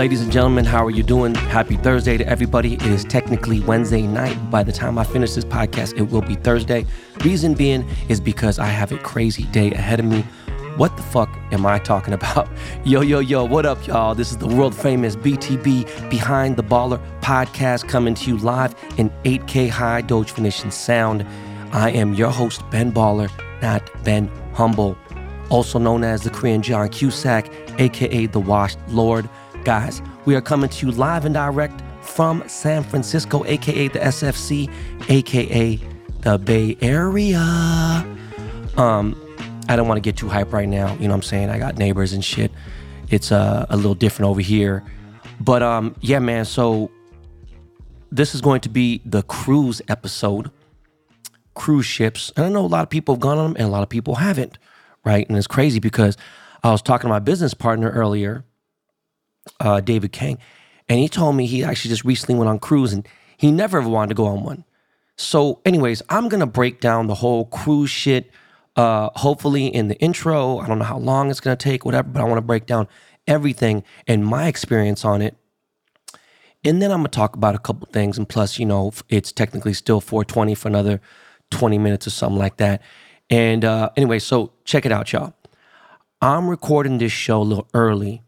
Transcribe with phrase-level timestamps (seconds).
[0.00, 1.34] Ladies and gentlemen, how are you doing?
[1.34, 2.72] Happy Thursday to everybody.
[2.72, 4.50] It is technically Wednesday night.
[4.50, 6.86] By the time I finish this podcast, it will be Thursday.
[7.22, 10.22] Reason being is because I have a crazy day ahead of me.
[10.78, 12.48] What the fuck am I talking about?
[12.82, 14.14] Yo, yo, yo, what up, y'all?
[14.14, 19.10] This is the world famous BTB Behind the Baller podcast coming to you live in
[19.24, 21.26] 8K high Doge definition sound.
[21.72, 23.30] I am your host, Ben Baller,
[23.60, 24.96] not Ben Humble,
[25.50, 29.28] also known as the Korean John Cusack, aka the Washed Lord.
[29.64, 34.72] Guys, we are coming to you live and direct from San Francisco, aka the SFC,
[35.10, 35.78] aka
[36.20, 37.38] the Bay Area.
[38.78, 39.14] Um,
[39.68, 40.94] I don't want to get too hype right now.
[40.94, 41.50] You know what I'm saying?
[41.50, 42.50] I got neighbors and shit.
[43.10, 44.82] It's uh, a little different over here.
[45.40, 46.46] But um, yeah, man.
[46.46, 46.90] So
[48.10, 50.50] this is going to be the cruise episode.
[51.54, 52.32] Cruise ships.
[52.34, 53.90] And I know a lot of people have gone on them and a lot of
[53.90, 54.56] people haven't,
[55.04, 55.28] right?
[55.28, 56.16] And it's crazy because
[56.64, 58.44] I was talking to my business partner earlier,
[59.58, 60.38] uh, David Kang,
[60.88, 63.88] and he told me he actually just recently went on cruise and he never ever
[63.88, 64.64] wanted to go on one.
[65.16, 68.30] So, anyways, I'm gonna break down the whole cruise shit.
[68.76, 72.20] Uh, hopefully, in the intro, I don't know how long it's gonna take, whatever, but
[72.20, 72.88] I want to break down
[73.26, 75.36] everything and my experience on it.
[76.64, 79.74] And then I'm gonna talk about a couple things, and plus, you know, it's technically
[79.74, 81.00] still 420 for another
[81.50, 82.82] 20 minutes or something like that.
[83.28, 85.34] And uh, anyway, so check it out, y'all.
[86.20, 88.22] I'm recording this show a little early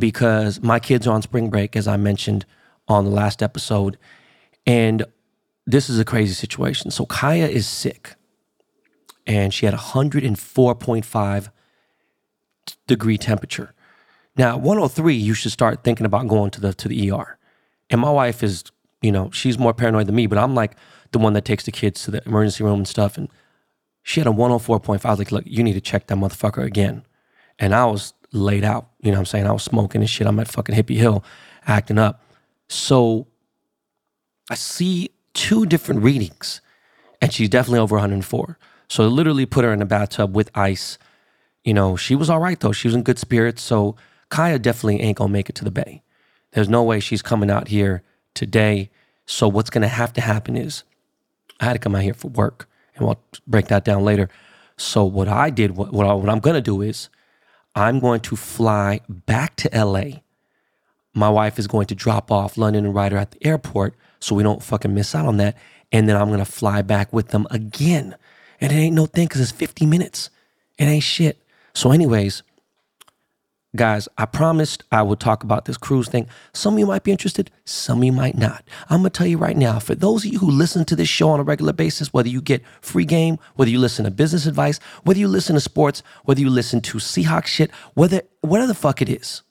[0.00, 2.44] because my kids are on spring break, as I mentioned
[2.88, 3.98] on the last episode.
[4.66, 5.04] And
[5.66, 6.90] this is a crazy situation.
[6.90, 8.16] So Kaya is sick
[9.26, 11.48] and she had 104.5
[12.86, 13.74] degree temperature.
[14.36, 17.38] Now, 103, you should start thinking about going to the to the ER.
[17.90, 18.64] And my wife is,
[19.02, 20.76] you know, she's more paranoid than me, but I'm like
[21.12, 23.18] the one that takes the kids to the emergency room and stuff.
[23.18, 23.28] And
[24.02, 25.04] she had a 104.5.
[25.04, 27.04] I was like, look, you need to check that motherfucker again.
[27.58, 28.88] And I was laid out.
[29.00, 29.46] You know what I'm saying?
[29.46, 30.26] I was smoking and shit.
[30.26, 31.24] I'm at fucking Hippie Hill
[31.66, 32.22] acting up.
[32.68, 33.26] So
[34.48, 36.60] I see two different readings
[37.20, 38.58] and she's definitely over 104.
[38.88, 40.98] So I literally put her in a bathtub with ice.
[41.64, 42.72] You know, she was all right though.
[42.72, 43.62] She was in good spirits.
[43.62, 43.96] So
[44.28, 46.02] Kaya definitely ain't gonna make it to the bay.
[46.52, 48.02] There's no way she's coming out here
[48.34, 48.90] today.
[49.26, 50.84] So what's gonna have to happen is
[51.60, 54.28] I had to come out here for work and we'll break that down later.
[54.76, 57.10] So what I did, what, what, I, what I'm gonna do is
[57.74, 60.20] I'm going to fly back to LA.
[61.14, 64.42] My wife is going to drop off London and Ryder at the airport so we
[64.42, 65.56] don't fucking miss out on that.
[65.92, 68.14] And then I'm going to fly back with them again.
[68.60, 70.30] And it ain't no thing because it's 50 minutes.
[70.78, 71.42] It ain't shit.
[71.72, 72.42] So, anyways,
[73.76, 76.26] guys, I promised I would talk about this cruise thing.
[76.52, 78.64] Some of you might be interested, some of you might not.
[78.88, 81.30] I'm to tell you right now for those of you who listen to this show
[81.30, 84.78] on a regular basis, whether you get free game, whether you listen to business advice,
[85.04, 89.00] whether you listen to sports, whether you listen to Seahawks shit, whether whatever the fuck
[89.00, 89.42] it is,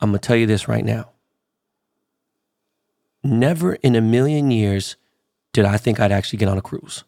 [0.00, 1.10] I'm to tell you this right now.
[3.22, 4.96] Never in a million years
[5.52, 7.04] did I think I'd actually get on a cruise.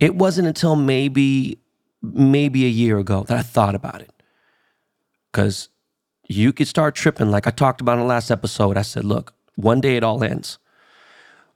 [0.00, 1.58] It wasn't until maybe
[2.02, 4.10] maybe a year ago that I thought about it.
[5.32, 5.68] Cuz
[6.28, 8.76] you could start tripping like I talked about in the last episode.
[8.76, 10.58] I said, "Look, one day it all ends."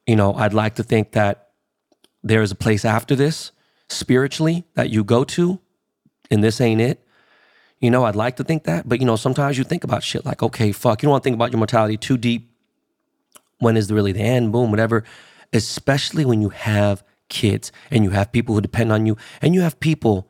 [0.06, 1.48] You know, I'd like to think that
[2.22, 3.52] there is a place after this
[3.88, 5.60] spiritually that you go to
[6.30, 7.06] and this ain't it.
[7.80, 10.24] You know, I'd like to think that, but you know, sometimes you think about shit
[10.24, 12.50] like, okay, fuck, you don't want to think about your mortality too deep.
[13.58, 14.52] When is really the end?
[14.52, 15.04] Boom, whatever.
[15.52, 19.60] Especially when you have kids and you have people who depend on you, and you
[19.60, 20.28] have people,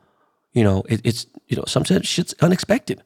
[0.53, 3.01] you know, it, it's you know, sometimes shit's unexpected.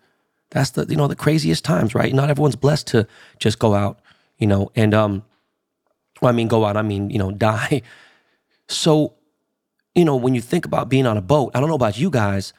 [0.52, 2.14] That's the you know the craziest times, right?
[2.14, 3.08] Not everyone's blessed to
[3.40, 4.00] just go out,
[4.38, 5.24] you know, and um,
[6.22, 6.78] well, I mean, go out.
[6.78, 7.82] I mean, you know, die.
[8.68, 9.16] So,
[9.96, 12.10] you know, when you think about being on a boat, I don't know about you
[12.10, 12.54] guys,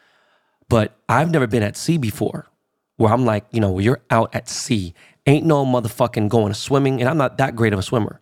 [0.69, 2.49] but I've never been at sea before
[2.97, 4.95] where I'm like, you know, you're out at sea.
[5.27, 7.01] Ain't no motherfucking going swimming.
[7.01, 8.21] And I'm not that great of a swimmer.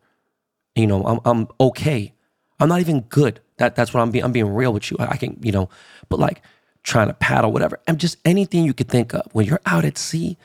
[0.77, 2.13] You know, I'm, I'm okay.
[2.61, 3.41] I'm not even good.
[3.57, 4.25] That, that's what I'm being.
[4.25, 4.97] I'm being real with you.
[5.01, 5.69] I, I can, you know,
[6.09, 6.43] but like
[6.83, 7.79] trying to paddle, whatever.
[7.87, 10.37] And just anything you could think of when you're out at sea,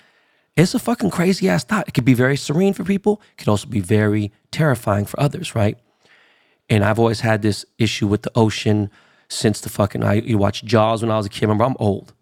[0.56, 1.88] it's a fucking crazy ass thought.
[1.88, 3.22] It could be very serene for people.
[3.32, 5.78] It could also be very terrifying for others, right?
[6.70, 8.90] And I've always had this issue with the ocean
[9.28, 11.42] since the fucking I you watch Jaws when I was a kid.
[11.42, 12.14] Remember, I'm old.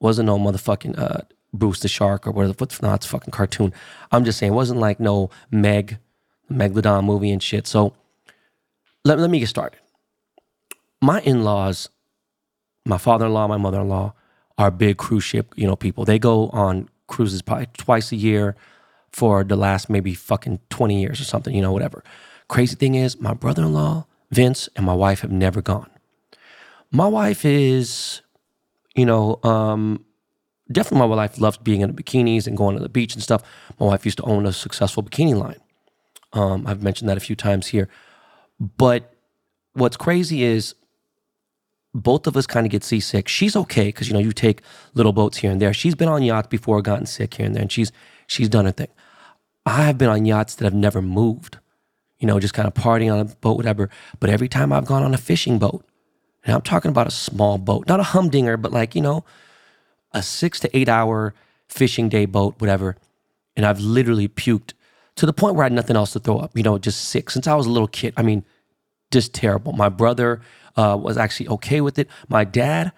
[0.00, 1.22] Wasn't no motherfucking uh,
[1.52, 2.54] Bruce the Shark or whatever.
[2.58, 3.04] What's not?
[3.04, 3.72] A fucking cartoon.
[4.12, 5.98] I'm just saying, it wasn't like no Meg,
[6.50, 7.66] Megalodon movie and shit.
[7.66, 7.94] So
[9.04, 9.78] let let me get started.
[11.00, 11.88] My in laws,
[12.84, 14.14] my father in law, my mother in law,
[14.56, 16.04] are big cruise ship you know people.
[16.04, 18.56] They go on cruises probably twice a year
[19.10, 22.04] for the last maybe fucking 20 years or something, you know, whatever.
[22.48, 25.90] Crazy thing is, my brother in law, Vince, and my wife have never gone.
[26.90, 28.22] My wife is,
[28.94, 30.04] you know, um,
[30.70, 33.42] definitely my wife loves being in the bikinis and going to the beach and stuff.
[33.78, 35.60] My wife used to own a successful bikini line.
[36.32, 37.88] Um, I've mentioned that a few times here.
[38.60, 39.14] But
[39.72, 40.74] what's crazy is
[41.94, 43.28] both of us kind of get seasick.
[43.28, 44.62] She's okay because you know you take
[44.94, 45.72] little boats here and there.
[45.72, 47.92] She's been on yachts before, gotten sick here and there, and she's
[48.26, 48.88] she's done her thing.
[49.66, 51.58] I have been on yachts that have never moved,
[52.18, 53.90] you know, just kind of partying on a boat, whatever.
[54.20, 55.84] But every time I've gone on a fishing boat,
[56.44, 59.24] and I'm talking about a small boat, not a humdinger, but like you know,
[60.12, 61.34] a six to eight hour
[61.68, 62.96] fishing day boat, whatever.
[63.56, 64.72] And I've literally puked
[65.16, 67.28] to the point where I had nothing else to throw up, you know, just sick
[67.28, 68.14] since I was a little kid.
[68.16, 68.44] I mean,
[69.10, 69.72] just terrible.
[69.72, 70.40] My brother
[70.78, 72.08] uh, was actually okay with it.
[72.28, 72.92] My dad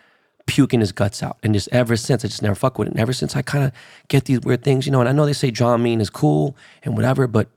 [0.46, 1.38] puking his guts out.
[1.42, 2.90] And just ever since, I just never fuck with it.
[2.92, 3.72] And ever since I kind of
[4.08, 6.96] get these weird things, you know, and I know they say Dramamine is cool and
[6.96, 7.48] whatever, but,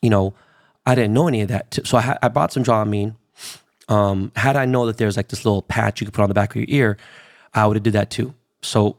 [0.00, 0.32] you know,
[0.86, 1.78] I didn't know any of that.
[1.84, 3.16] So I, I bought some Dramamine.
[3.88, 6.34] Um, had I know that there's like this little patch you could put on the
[6.34, 6.96] back of your ear,
[7.52, 8.34] I would have did that too.
[8.62, 8.96] So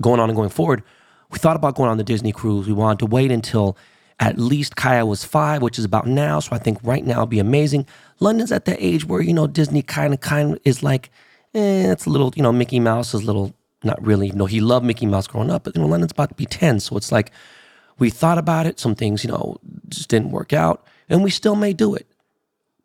[0.00, 0.82] going on and going forward,
[1.30, 2.66] we thought about going on the Disney cruise.
[2.66, 3.76] We wanted to wait until
[4.20, 6.40] at least Kaya was five, which is about now.
[6.40, 7.86] So I think right now would be amazing.
[8.20, 11.10] London's at the age where, you know, Disney kind of kind of is like,
[11.54, 13.54] eh, it's a little, you know, Mickey Mouse is a little,
[13.84, 14.28] not really.
[14.28, 16.46] You know, he loved Mickey Mouse growing up, but, you know, London's about to be
[16.46, 16.80] 10.
[16.80, 17.30] So it's like,
[17.98, 18.80] we thought about it.
[18.80, 20.84] Some things, you know, just didn't work out.
[21.08, 22.06] And we still may do it.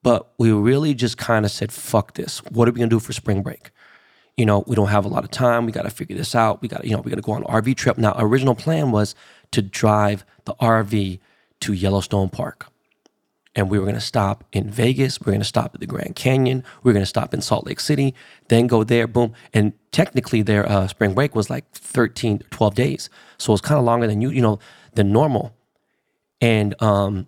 [0.03, 2.39] But we really just kind of said, fuck this.
[2.45, 3.71] What are we going to do for spring break?
[4.35, 5.65] You know, we don't have a lot of time.
[5.65, 6.61] We got to figure this out.
[6.61, 7.97] We got to, you know, we got to go on an RV trip.
[7.97, 9.15] Now, original plan was
[9.53, 11.19] to drive the RV
[11.61, 12.73] to Yellowstone Park
[13.55, 15.19] and we were going to stop in Vegas.
[15.21, 16.63] We are going to stop at the Grand Canyon.
[16.81, 18.13] We are going to stop in Salt Lake City,
[18.47, 19.33] then go there, boom.
[19.53, 23.09] And technically, their uh, spring break was like 13, 12 days.
[23.37, 24.59] So it was kind of longer than you, you know,
[24.95, 25.55] than normal.
[26.41, 27.27] And um,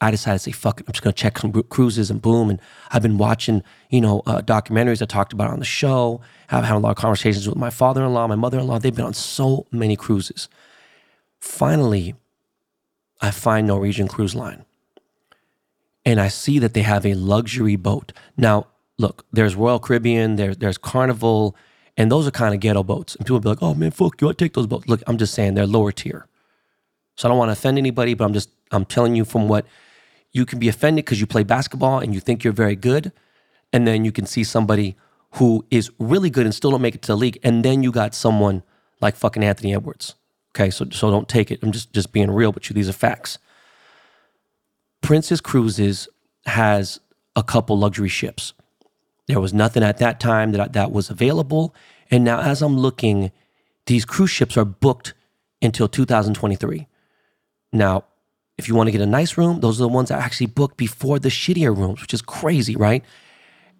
[0.00, 2.48] I decided to say, fuck it, I'm just going to check some cruises and boom.
[2.48, 6.22] And I've been watching, you know, uh, documentaries I talked about on the show.
[6.50, 8.78] I've had a lot of conversations with my father in law, my mother in law.
[8.78, 10.48] They've been on so many cruises.
[11.40, 12.14] Finally,
[13.20, 14.64] I find Norwegian Cruise Line
[16.04, 18.12] and I see that they have a luxury boat.
[18.36, 18.66] Now,
[18.98, 21.54] look, there's Royal Caribbean, there, there's Carnival,
[21.96, 23.14] and those are kind of ghetto boats.
[23.16, 24.88] And people be like, oh man, fuck you, I take those boats.
[24.88, 26.26] Look, I'm just saying they're lower tier.
[27.16, 29.66] So I don't want to offend anybody, but I'm just, I'm telling you from what
[30.32, 33.12] you can be offended because you play basketball and you think you're very good.
[33.72, 34.96] And then you can see somebody
[35.32, 37.38] who is really good and still don't make it to the league.
[37.42, 38.62] And then you got someone
[39.00, 40.14] like fucking Anthony Edwards.
[40.54, 41.60] Okay, so so don't take it.
[41.62, 42.74] I'm just just being real with you.
[42.74, 43.38] These are facts.
[45.00, 46.08] Princess Cruises
[46.46, 47.00] has
[47.36, 48.52] a couple luxury ships.
[49.26, 51.74] There was nothing at that time that, that was available.
[52.10, 53.30] And now, as I'm looking,
[53.86, 55.14] these cruise ships are booked
[55.62, 56.88] until 2023.
[57.72, 58.04] Now,
[58.58, 60.46] if you want to get a nice room, those are the ones that are actually
[60.46, 63.04] booked before the shittier rooms, which is crazy, right?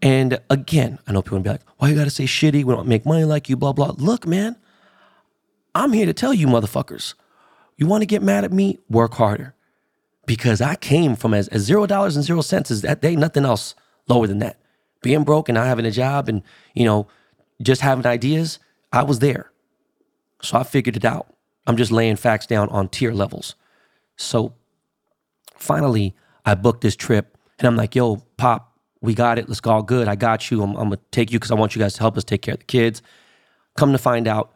[0.00, 2.64] And again, I know people will be like, why you gotta say shitty?
[2.64, 3.94] We don't make money like you, blah, blah.
[3.98, 4.56] Look, man,
[5.74, 7.14] I'm here to tell you, motherfuckers,
[7.76, 8.78] you wanna get mad at me?
[8.88, 9.54] Work harder
[10.26, 13.44] because I came from as, as zero dollars and zero cents is that day, nothing
[13.44, 13.74] else
[14.08, 14.58] lower than that.
[15.02, 16.42] Being broke and not having a job and
[16.74, 17.08] you know
[17.62, 18.58] just having ideas,
[18.92, 19.50] I was there.
[20.42, 21.34] So I figured it out.
[21.66, 23.54] I'm just laying facts down on tier levels.
[24.16, 24.54] So
[25.56, 29.48] finally, I booked this trip and I'm like, yo, Pop, we got it.
[29.48, 30.08] Let's go all good.
[30.08, 30.62] I got you.
[30.62, 32.42] I'm, I'm going to take you because I want you guys to help us take
[32.42, 33.02] care of the kids.
[33.76, 34.52] Come to find out,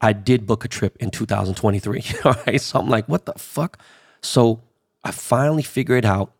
[0.00, 2.04] I did book a trip in 2023.
[2.24, 2.60] all right.
[2.60, 3.78] So I'm like, what the fuck?
[4.22, 4.62] So
[5.04, 6.32] I finally figure it out.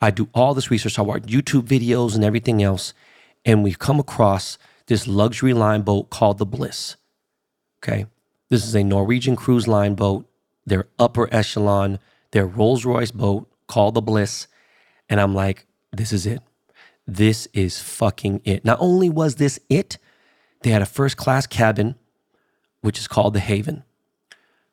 [0.00, 0.98] I do all this research.
[0.98, 2.94] I watch YouTube videos and everything else.
[3.44, 6.96] And we've come across this luxury line boat called the Bliss.
[7.82, 8.06] Okay.
[8.50, 10.28] This is a Norwegian cruise line boat.
[10.66, 11.98] Their upper echelon,
[12.30, 14.46] their Rolls Royce boat called the Bliss.
[15.08, 16.40] And I'm like, this is it.
[17.06, 18.64] This is fucking it.
[18.64, 19.98] Not only was this it,
[20.62, 21.96] they had a first class cabin,
[22.84, 23.82] which is called the Haven.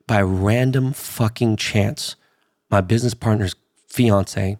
[0.05, 2.17] By random fucking chance,
[2.69, 3.55] my business partner's
[3.87, 4.57] fiance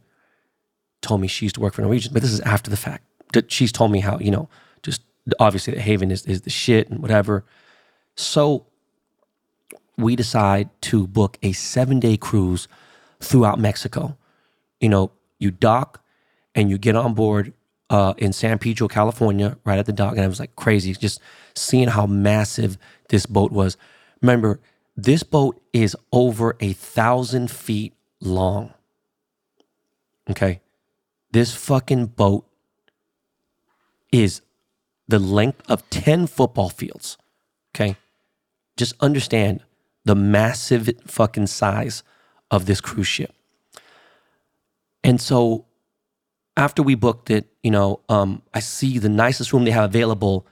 [1.01, 3.03] told me she used to work for Norwegian, but this is after the fact.
[3.49, 4.47] She's told me how, you know,
[4.83, 5.01] just
[5.37, 7.43] obviously the Haven is, is the shit and whatever.
[8.15, 8.67] So
[9.97, 12.69] we decide to book a seven day cruise
[13.19, 14.17] throughout Mexico.
[14.79, 16.01] You know, you dock
[16.55, 17.51] and you get on board
[17.91, 20.13] uh, in San Pedro, California, right at the dock.
[20.13, 21.19] And I was like crazy just
[21.53, 22.77] seeing how massive
[23.09, 23.75] this boat was.
[24.21, 24.61] Remember,
[24.95, 28.73] this boat is over a thousand feet long.
[30.29, 30.61] Okay.
[31.31, 32.47] This fucking boat
[34.11, 34.41] is
[35.09, 37.17] the length of 10 football fields.
[37.75, 37.97] Okay.
[38.77, 39.63] Just understand
[40.05, 42.03] the massive fucking size
[42.49, 43.33] of this cruise ship.
[45.03, 45.65] And so
[46.57, 50.47] after we booked it, you know, um, I see the nicest room they have available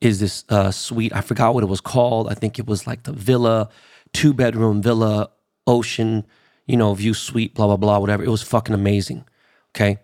[0.00, 1.14] is this uh, suite.
[1.14, 2.28] I forgot what it was called.
[2.28, 3.68] I think it was like the villa,
[4.12, 5.30] two bedroom villa,
[5.66, 6.26] ocean,
[6.66, 8.22] you know, view suite, blah, blah, blah, whatever.
[8.22, 9.24] It was fucking amazing.
[9.74, 9.98] Okay.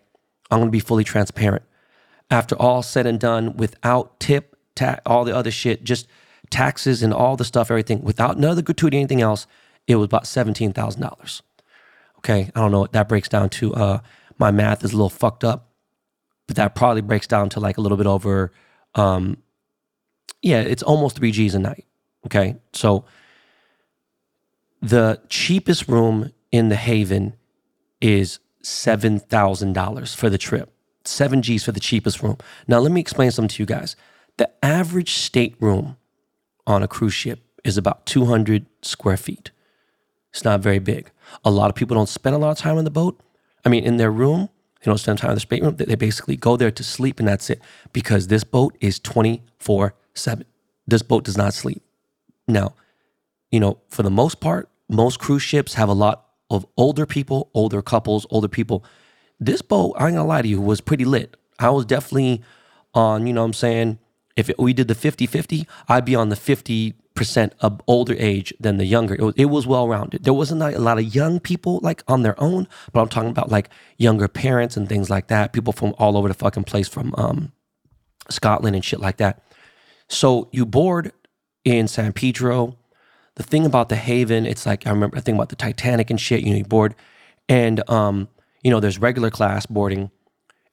[0.50, 1.64] I'm going to be fully transparent.
[2.30, 6.06] After all said and done, without tip, ta- all the other shit, just
[6.50, 9.46] taxes and all the stuff, everything, without none of the gratuity, anything else,
[9.86, 11.42] it was about $17,000.
[12.18, 12.50] Okay.
[12.54, 13.74] I don't know what that breaks down to.
[13.74, 13.98] Uh,
[14.38, 15.70] my math is a little fucked up,
[16.46, 18.52] but that probably breaks down to like a little bit over,
[18.94, 19.38] um,
[20.42, 21.86] yeah, it's almost three G's a night.
[22.26, 22.56] Okay.
[22.72, 23.04] So
[24.80, 27.36] the cheapest room in the Haven
[28.00, 30.70] is $7,000 for the trip.
[31.04, 32.38] Seven G's for the cheapest room.
[32.66, 33.96] Now, let me explain something to you guys.
[34.36, 35.96] The average stateroom
[36.66, 39.50] on a cruise ship is about 200 square feet.
[40.30, 41.10] It's not very big.
[41.44, 43.20] A lot of people don't spend a lot of time on the boat.
[43.64, 44.48] I mean, in their room,
[44.80, 45.76] they don't spend time in the stateroom.
[45.76, 47.60] They basically go there to sleep and that's it
[47.92, 50.44] because this boat is 24 7.
[50.86, 51.82] This boat does not sleep.
[52.46, 52.74] Now,
[53.50, 57.50] you know, for the most part, most cruise ships have a lot of older people,
[57.54, 58.84] older couples, older people.
[59.40, 61.36] This boat, I ain't gonna lie to you, was pretty lit.
[61.58, 62.42] I was definitely
[62.92, 63.98] on, you know what I'm saying?
[64.36, 66.94] If it, we did the 50 50, I'd be on the 50%
[67.60, 69.14] of older age than the younger.
[69.14, 70.24] It was, it was well rounded.
[70.24, 73.30] There wasn't like a lot of young people like on their own, but I'm talking
[73.30, 75.52] about like younger parents and things like that.
[75.52, 77.52] People from all over the fucking place from um,
[78.30, 79.42] Scotland and shit like that.
[80.08, 81.12] So you board
[81.64, 82.76] in San Pedro.
[83.36, 86.20] The thing about the Haven, it's like I remember I think about the Titanic and
[86.20, 86.42] shit.
[86.42, 86.94] You know, you board,
[87.48, 88.28] and um,
[88.62, 90.10] you know, there's regular class boarding,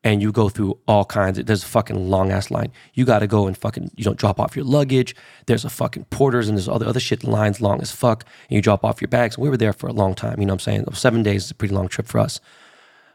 [0.03, 1.37] and you go through all kinds.
[1.37, 2.71] Of, there's a fucking long ass line.
[2.93, 5.15] You got to go and fucking you don't drop off your luggage.
[5.45, 8.25] There's a fucking porters and there's all the other shit lines long as fuck.
[8.49, 9.37] And you drop off your bags.
[9.37, 10.39] We were there for a long time.
[10.39, 10.85] You know what I'm saying?
[10.93, 12.39] Seven days is a pretty long trip for us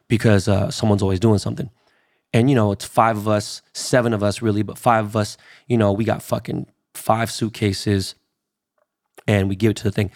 [0.09, 1.71] because uh, someone's always doing something.
[2.33, 5.37] And, you know, it's five of us, seven of us really, but five of us,
[5.67, 8.15] you know, we got fucking five suitcases
[9.27, 10.11] and we give it to the thing.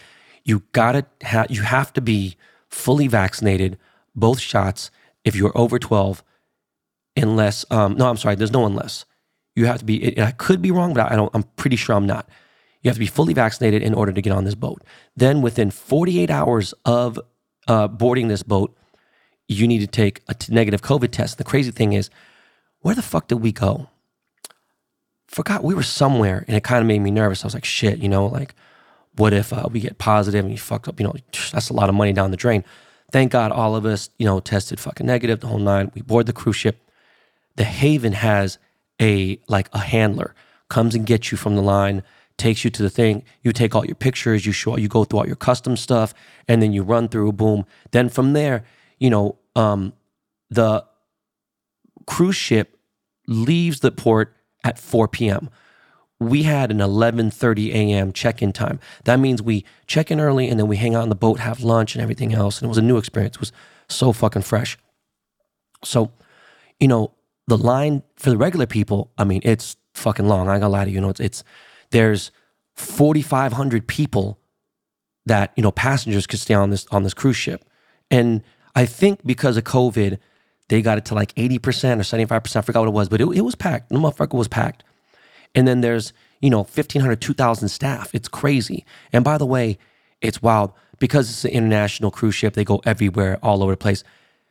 [0.45, 2.37] You gotta have, you have to be
[2.69, 3.79] fully vaccinated,
[4.15, 4.91] both shots,
[5.25, 6.23] if you're over 12,
[7.21, 9.05] unless, um, no, I'm sorry, there's no unless.
[9.55, 12.07] You have to be, I could be wrong, but I don't, I'm pretty sure I'm
[12.07, 12.29] not.
[12.83, 14.83] You have to be fully vaccinated in order to get on this boat.
[15.17, 17.21] Then within 48 hours of
[17.69, 18.77] uh, boarding this boat,
[19.49, 21.37] you need to take a t- negative COVID test.
[21.39, 22.09] The crazy thing is,
[22.81, 23.89] where the fuck did we go?
[25.27, 27.45] Forgot we were somewhere, and it kind of made me nervous.
[27.45, 28.55] I was like, shit, you know, like,
[29.17, 30.99] what if uh, we get positive and you fucked up?
[30.99, 31.15] You know,
[31.53, 32.65] that's a lot of money down the drain.
[33.13, 35.91] Thank God all of us, you know, tested fucking negative the whole nine.
[35.95, 36.81] We board the cruise ship.
[37.61, 38.59] The Haven has
[39.03, 40.35] a like a handler
[40.71, 42.03] comes and gets you from the line,
[42.39, 43.23] takes you to the thing.
[43.43, 46.15] You take all your pictures, you show, you go through all your custom stuff,
[46.49, 47.33] and then you run through.
[47.33, 47.67] Boom.
[47.91, 48.65] Then from there,
[48.99, 49.93] you know, um,
[50.49, 50.87] the
[52.07, 52.79] cruise ship
[53.27, 55.51] leaves the port at 4 p.m.
[56.19, 58.11] We had an 11:30 a.m.
[58.15, 58.81] check-in time.
[59.05, 61.61] That means we check in early and then we hang out on the boat, have
[61.61, 62.59] lunch and everything else.
[62.59, 63.37] And it was a new experience.
[63.37, 63.53] It was
[63.87, 64.79] so fucking fresh.
[65.85, 66.11] So,
[66.79, 67.13] you know,
[67.47, 70.49] the line for the regular people, I mean, it's fucking long.
[70.49, 70.97] I ain't gonna lie to you.
[70.97, 71.45] You know, it's, it's
[71.91, 72.31] there's
[72.75, 74.39] 4,500 people
[75.27, 77.65] that you know passengers could stay on this on this cruise ship,
[78.11, 78.43] and
[78.75, 80.19] I think because of COVID,
[80.69, 82.57] they got it to like 80% or 75%.
[82.57, 83.89] I forgot what it was, but it, it was packed.
[83.91, 84.85] The motherfucker was packed.
[85.55, 88.15] And then there's, you know, 1,500, 2,000 staff.
[88.15, 88.85] It's crazy.
[89.13, 89.79] And by the way,
[90.21, 92.55] it's wild because it's an international cruise ship.
[92.55, 94.05] They go everywhere, all over the place.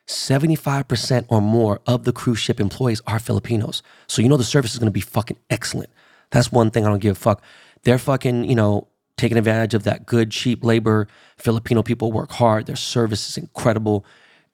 [0.10, 3.84] 75% or more of the cruise ship employees are Filipinos.
[4.08, 5.92] So you know the service is going to be fucking excellent.
[6.32, 7.44] That's one thing I don't give a fuck.
[7.84, 8.88] They're fucking, you know,
[9.18, 11.08] taking advantage of that good, cheap labor.
[11.38, 12.66] Filipino people work hard.
[12.66, 14.04] Their service is incredible.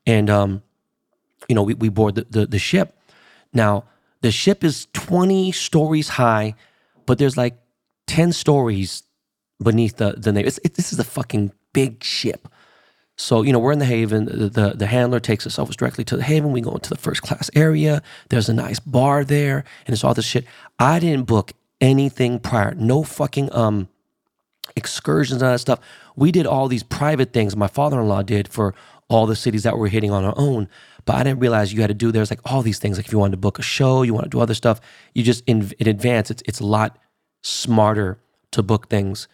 [0.05, 0.61] And, um,
[1.47, 2.97] you know, we, we board the, the, the ship.
[3.53, 3.85] Now,
[4.21, 6.55] the ship is 20 stories high,
[7.05, 7.55] but there's like
[8.07, 9.03] 10 stories
[9.63, 10.45] beneath the, the name.
[10.45, 12.49] It's, it, this is a fucking big ship.
[13.17, 14.25] So, you know, we're in the Haven.
[14.25, 16.51] The, the, the handler takes us over directly to the Haven.
[16.51, 18.01] We go into the first class area.
[18.29, 20.45] There's a nice bar there, and it's all this shit.
[20.79, 22.73] I didn't book anything prior.
[22.75, 23.87] No fucking um
[24.75, 25.79] excursions and that stuff.
[26.15, 28.73] We did all these private things my father in law did for
[29.07, 30.67] all the cities that we're hitting on our own.
[31.05, 32.97] But I didn't realize you had to do there's like all these things.
[32.97, 34.81] Like if you wanted to book a show, you want to do other stuff,
[35.13, 36.97] you just in, in advance, it's it's a lot
[37.41, 38.19] smarter
[38.51, 39.27] to book things.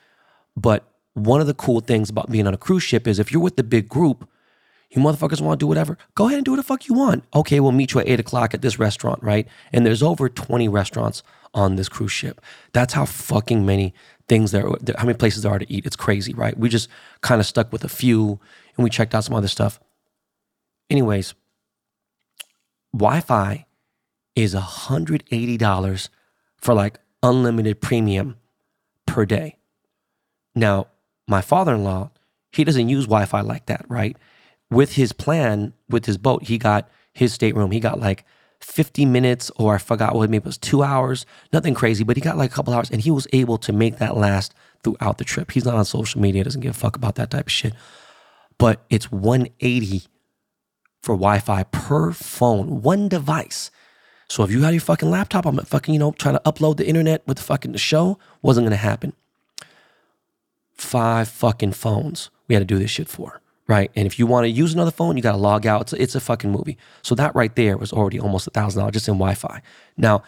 [0.58, 3.42] But one of the cool things about being on a cruise ship is if you're
[3.42, 4.28] with the big group,
[4.90, 7.24] you motherfuckers want to do whatever, go ahead and do what the fuck you want.
[7.34, 9.48] Okay, we'll meet you at eight o'clock at this restaurant, right?
[9.72, 12.42] And there's over 20 restaurants on this cruise ship.
[12.74, 13.94] That's how fucking many
[14.28, 15.86] things there, are how many places there are to eat.
[15.86, 16.58] It's crazy, right?
[16.58, 16.90] We just
[17.22, 18.40] kind of stuck with a few
[18.76, 19.80] and we checked out some other stuff.
[20.90, 21.34] Anyways,
[22.94, 23.66] Wi Fi
[24.36, 26.10] is $180
[26.58, 28.38] for like unlimited premium
[29.06, 29.58] per day.
[30.56, 30.88] Now,
[31.32, 32.12] my father in law,
[32.52, 34.16] he doesn't use Wi Fi like that, right?
[34.70, 38.26] With his plan, with his boat, he got his stateroom, he got like
[38.60, 42.22] 50 minutes, or I forgot what maybe it was two hours, nothing crazy, but he
[42.22, 45.24] got like a couple hours and he was able to make that last throughout the
[45.24, 45.52] trip.
[45.52, 47.74] He's not on social media, doesn't give a fuck about that type of shit.
[48.58, 50.04] But it's 180
[51.02, 53.72] for Wi Fi per phone, one device.
[54.30, 56.88] So if you had your fucking laptop, I'm fucking, you know, trying to upload the
[56.88, 59.14] internet with the fucking the show, wasn't gonna happen.
[60.82, 63.92] Five fucking phones we had to do this shit for, right?
[63.96, 65.82] And if you want to use another phone, you gotta log out.
[65.82, 66.78] It's a, it's a fucking movie.
[67.04, 69.62] So that right there was already almost a thousand dollars just in Wi-Fi.
[69.96, 70.24] Now,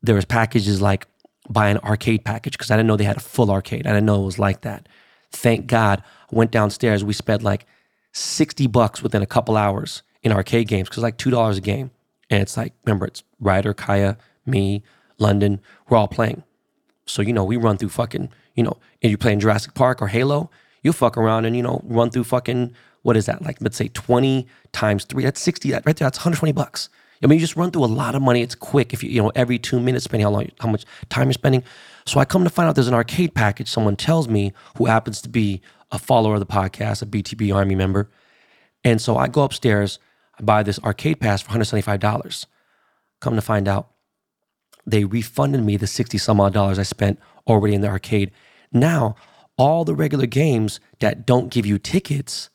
[0.00, 1.06] there was packages like
[1.50, 3.86] buy an arcade package because I didn't know they had a full arcade.
[3.86, 4.88] I didn't know it was like that.
[5.32, 7.04] Thank God I went downstairs.
[7.04, 7.66] We spent like
[8.12, 11.90] 60 bucks within a couple hours in arcade games because like $2 a game.
[12.30, 14.82] And it's like, remember, it's Ryder, Kaya, me,
[15.18, 16.42] London, we're all playing.
[17.06, 20.02] So, you know, we run through fucking, you know, and you play in Jurassic Park
[20.02, 20.50] or Halo,
[20.82, 23.40] you fuck around and, you know, run through fucking, what is that?
[23.40, 26.88] Like, let's say 20 times three, that's 60, that right there, that's 120 bucks.
[27.22, 28.42] I mean, you just run through a lot of money.
[28.42, 31.28] It's quick if you, you know, every two minutes, depending how long, how much time
[31.28, 31.62] you're spending.
[32.04, 33.68] So I come to find out there's an arcade package.
[33.68, 35.60] Someone tells me who happens to be
[35.92, 38.10] a follower of the podcast, a BTB Army member.
[38.82, 40.00] And so I go upstairs,
[40.36, 42.46] I buy this arcade pass for $175.
[43.20, 43.90] Come to find out,
[44.84, 48.30] they refunded me the 60 some odd dollars I spent already in the arcade.
[48.72, 49.14] Now,
[49.56, 52.50] all the regular games that don't give you tickets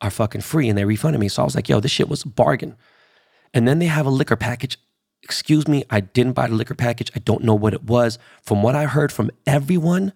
[0.00, 1.28] are fucking free and they refunded me.
[1.28, 2.76] So I was like, yo, this shit was a bargain.
[3.52, 4.78] And then they have a liquor package.
[5.22, 7.10] Excuse me, I didn't buy the liquor package.
[7.14, 8.18] I don't know what it was.
[8.42, 10.12] From what I heard from everyone,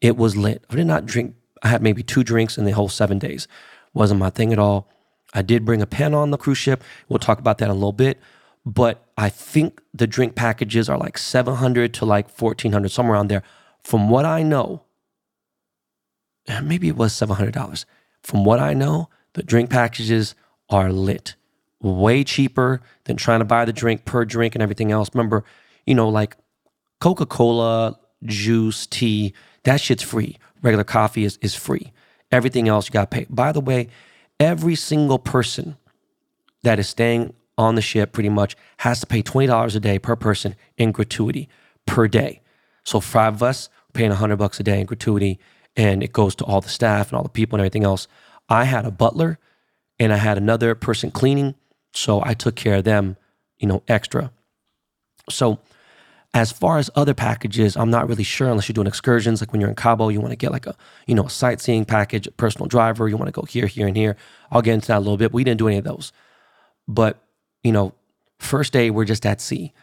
[0.00, 0.64] it was lit.
[0.70, 3.48] I did not drink, I had maybe two drinks in the whole seven days.
[3.92, 4.88] Wasn't my thing at all.
[5.34, 6.82] I did bring a pen on the cruise ship.
[7.08, 8.18] We'll talk about that in a little bit.
[8.64, 13.42] But I think the drink packages are like 700 to like 1400, somewhere around there.
[13.82, 14.82] From what I know,
[16.62, 17.84] maybe it was $700.
[18.22, 20.34] From what I know, the drink packages
[20.68, 21.34] are lit
[21.80, 25.10] way cheaper than trying to buy the drink per drink and everything else.
[25.14, 25.44] Remember,
[25.86, 26.36] you know, like
[27.00, 29.32] Coca Cola, juice, tea,
[29.64, 30.38] that shit's free.
[30.62, 31.92] Regular coffee is, is free.
[32.32, 33.26] Everything else you got to pay.
[33.30, 33.88] By the way,
[34.40, 35.76] every single person
[36.62, 40.16] that is staying on the ship pretty much has to pay $20 a day per
[40.16, 41.48] person in gratuity
[41.86, 42.40] per day.
[42.88, 45.38] So five of us paying 100 bucks a day in gratuity
[45.76, 48.08] and it goes to all the staff and all the people and everything else.
[48.48, 49.38] I had a butler
[49.98, 51.54] and I had another person cleaning
[51.92, 53.18] so I took care of them,
[53.58, 54.32] you know, extra.
[55.28, 55.58] So
[56.32, 59.42] as far as other packages, I'm not really sure unless you're doing excursions.
[59.42, 60.74] Like when you're in Cabo, you want to get like a,
[61.06, 63.06] you know, a sightseeing package, a personal driver.
[63.06, 64.16] You want to go here, here, and here.
[64.50, 65.34] I'll get into that a little bit.
[65.34, 66.10] We didn't do any of those.
[66.86, 67.22] But,
[67.62, 67.92] you know,
[68.38, 69.74] first day, we're just at sea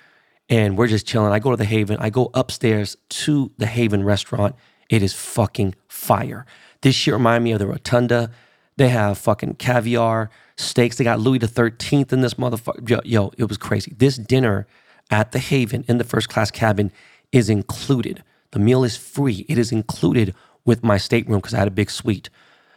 [0.50, 1.32] and we're just chilling.
[1.32, 1.98] I go to the Haven.
[2.00, 4.56] I go upstairs to the Haven restaurant.
[4.90, 6.46] It is fucking fire.
[6.82, 8.32] This shit remind me of the Rotunda.
[8.78, 10.98] They have fucking caviar steaks.
[10.98, 12.88] They got Louis the Thirteenth in this motherfucker.
[12.88, 13.94] Yo, yo, it was crazy.
[13.98, 14.68] This dinner
[15.10, 16.92] at the Haven in the first class cabin
[17.32, 18.24] is included.
[18.52, 19.46] The meal is free.
[19.48, 22.30] It is included with my stateroom because I had a big suite.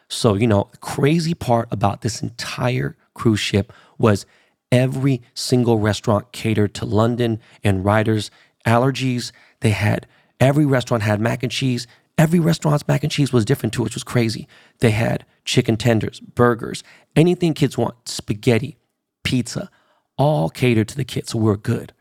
[0.09, 4.25] So, you know, crazy part about this entire cruise ship was
[4.71, 8.31] every single restaurant catered to London and Ryder's
[8.67, 9.33] allergies.
[9.61, 10.07] They had
[10.41, 11.87] every restaurant had mac and cheese.
[12.17, 14.49] Every restaurant's mac and cheese was different too, which was crazy.
[14.81, 16.83] They had chicken tenders, burgers,
[17.15, 18.77] anything kids want, spaghetti,
[19.23, 19.71] pizza,
[20.17, 21.31] all catered to the kids.
[21.31, 21.93] So we're good,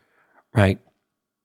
[0.53, 0.79] right?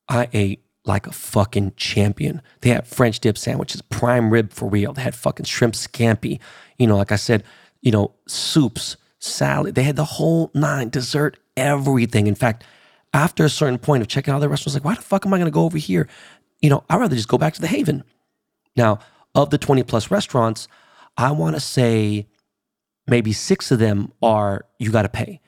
[0.09, 2.43] I ate like a fucking champion.
[2.61, 4.93] They had French dip sandwiches, prime rib for real.
[4.93, 6.41] They had fucking shrimp scampi.
[6.79, 7.45] You know, like I said,
[7.83, 9.75] you know, soups, salad.
[9.75, 12.27] They had the whole nine, dessert, everything.
[12.27, 12.65] In fact,
[13.15, 15.39] after a certain point of checking out the restaurants, like, why the fuck am I
[15.39, 16.09] going to go over here?
[16.61, 18.05] You know, I'd rather just go back to the Haven.
[18.77, 19.01] Now,
[19.35, 20.69] of the 20 plus restaurants,
[21.17, 22.27] I want to say
[23.07, 25.41] maybe six of them are you got to pay.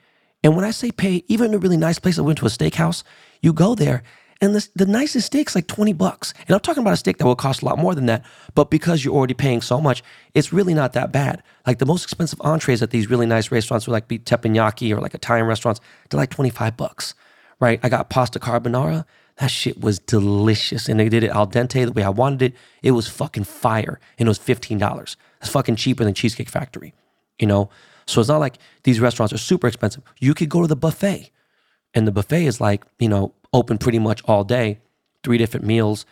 [0.43, 2.49] And when I say pay, even in a really nice place, I went to a
[2.49, 3.03] steakhouse,
[3.41, 4.03] you go there
[4.41, 6.33] and the, the nicest steak's like 20 bucks.
[6.47, 8.25] And I'm talking about a steak that will cost a lot more than that.
[8.53, 11.41] But because you're already paying so much, it's really not that bad.
[11.65, 14.99] Like the most expensive entrees at these really nice restaurants would like be teppanyaki or
[14.99, 17.13] like Italian restaurants, they're like 25 bucks,
[17.59, 17.79] right?
[17.81, 19.05] I got pasta carbonara.
[19.37, 20.89] That shit was delicious.
[20.89, 22.57] And they did it al dente the way I wanted it.
[22.83, 23.99] It was fucking fire.
[24.19, 25.15] And it was $15.
[25.39, 26.93] That's fucking cheaper than Cheesecake Factory,
[27.39, 27.69] you know?
[28.05, 30.03] So it's not like these restaurants are super expensive.
[30.19, 31.31] You could go to the buffet.
[31.93, 34.79] And the buffet is like, you know, open pretty much all day,
[35.23, 36.05] three different meals.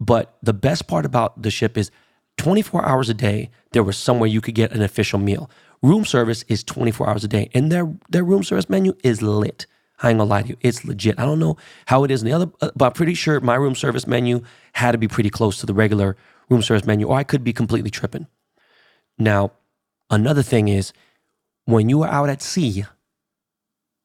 [0.00, 1.90] But the best part about the ship is
[2.36, 5.50] 24 hours a day, there was somewhere you could get an official meal.
[5.82, 9.66] Room service is 24 hours a day, and their, their room service menu is lit.
[10.00, 10.56] I ain't gonna lie to you.
[10.60, 11.18] It's legit.
[11.18, 11.56] I don't know
[11.86, 14.42] how it is in the other, uh, but I'm pretty sure my room service menu
[14.74, 16.16] had to be pretty close to the regular
[16.48, 18.26] room service menu, or I could be completely tripping.
[19.18, 19.52] Now,
[20.10, 20.92] another thing is
[21.64, 22.84] when you are out at sea,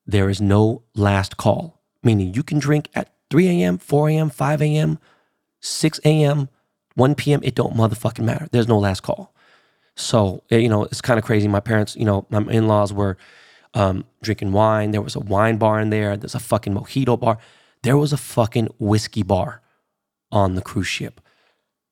[0.06, 4.62] there is no last call, meaning you can drink at 3 a.m., 4 a.m., 5
[4.62, 5.00] a.m.,
[5.62, 6.50] 6 a.m.,
[6.96, 7.40] 1 p.m.
[7.44, 8.48] It don't motherfucking matter.
[8.52, 9.34] There's no last call.
[9.96, 11.48] So, eh, you know, it's kind of crazy.
[11.48, 13.18] My parents, you know, my in laws were
[13.74, 14.92] um, drinking wine.
[14.92, 16.16] There was a wine bar in there.
[16.18, 17.38] There's a fucking mojito bar.
[17.84, 19.62] There was a fucking whiskey bar
[20.32, 21.22] on the cruise ship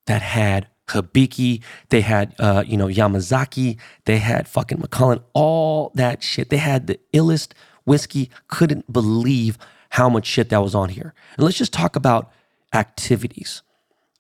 [0.08, 1.62] that had Hibiki.
[1.90, 3.78] They had, uh, you know, Yamazaki.
[4.06, 5.22] They had fucking Macallan.
[5.34, 6.50] All that shit.
[6.50, 7.54] They had the illest
[7.86, 8.30] whiskey.
[8.48, 9.58] Couldn't believe
[9.92, 11.14] how much shit that was on here.
[11.36, 12.32] And let's just talk about
[12.74, 13.62] activities.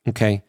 [0.07, 0.43] Okay.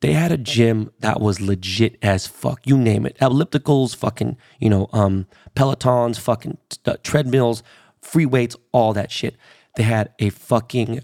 [0.00, 2.60] They had a gym that was legit as fuck.
[2.66, 3.16] You name it.
[3.18, 7.62] Ellipticals, fucking, you know, um, Pelotons, fucking uh, treadmills,
[8.02, 9.36] free weights, all that shit.
[9.76, 11.00] They had a fucking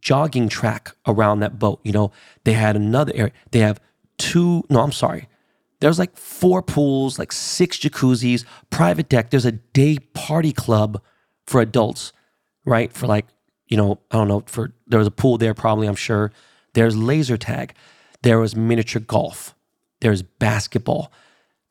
[0.00, 1.80] jogging track around that boat.
[1.82, 2.12] You know,
[2.44, 3.32] they had another area.
[3.50, 3.80] They have
[4.18, 5.28] two, no, I'm sorry.
[5.80, 9.30] There's like four pools, like six jacuzzis, private deck.
[9.30, 11.02] There's a day party club
[11.46, 12.12] for adults,
[12.66, 12.92] right?
[12.92, 13.26] For like,
[13.66, 16.32] you know, I don't know, for there was a pool there probably, I'm sure.
[16.74, 17.72] There's laser tag.
[18.22, 19.54] There was miniature golf.
[20.00, 21.10] There's basketball.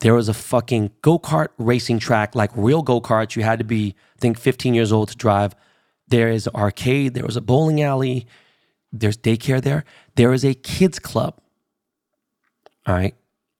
[0.00, 3.36] There was a fucking go kart racing track, like real go karts.
[3.36, 5.54] You had to be, I think, 15 years old to drive.
[6.08, 7.14] There is arcade.
[7.14, 8.26] There was a bowling alley.
[8.92, 9.84] There's daycare there.
[10.16, 11.40] There is a kids club.
[12.86, 13.14] All right.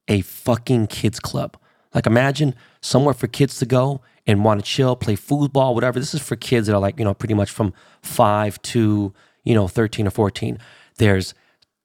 [0.09, 1.57] A fucking kids club.
[1.94, 6.01] Like imagine somewhere for kids to go and want to chill, play football, whatever.
[6.01, 9.12] This is for kids that are like, you know, pretty much from five to,
[9.45, 10.59] you know, 13 or 14.
[10.97, 11.35] There's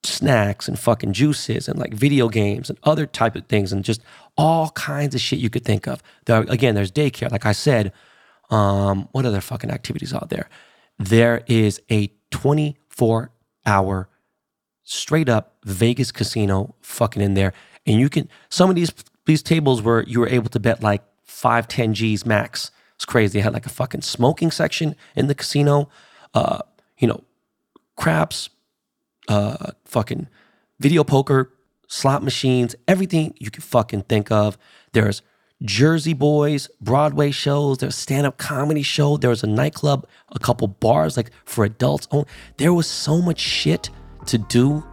[0.03, 4.01] snacks and fucking juices and like video games and other type of things and just
[4.35, 6.01] all kinds of shit you could think of.
[6.25, 7.31] There, again, there's daycare.
[7.31, 7.93] Like I said,
[8.49, 10.49] um, what other fucking activities out there?
[10.97, 13.31] There is a 24
[13.65, 14.09] hour
[14.83, 17.53] straight up Vegas casino fucking in there.
[17.85, 18.91] And you can, some of these,
[19.25, 22.71] these tables where you were able to bet like five, 10 G's max.
[22.95, 23.39] It's crazy.
[23.39, 25.89] They had like a fucking smoking section in the casino,
[26.33, 26.59] uh,
[26.99, 27.23] you know,
[27.95, 28.49] craps,
[29.27, 30.27] uh, fucking
[30.79, 31.51] video poker,
[31.87, 34.57] slot machines, everything you can fucking think of.
[34.91, 35.23] There's
[35.63, 41.17] Jersey Boys, Broadway shows, there's stand-up comedy show, there was a nightclub, a couple bars
[41.17, 42.07] like for adults.
[42.11, 42.25] Oh,
[42.57, 43.89] there was so much shit
[44.27, 44.83] to do.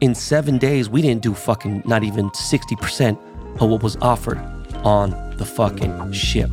[0.00, 5.34] In seven days, we didn't do fucking not even 60% of what was offered on
[5.36, 6.50] the fucking ship.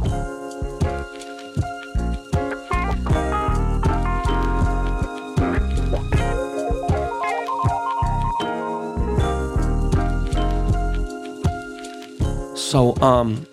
[12.55, 13.47] So, um,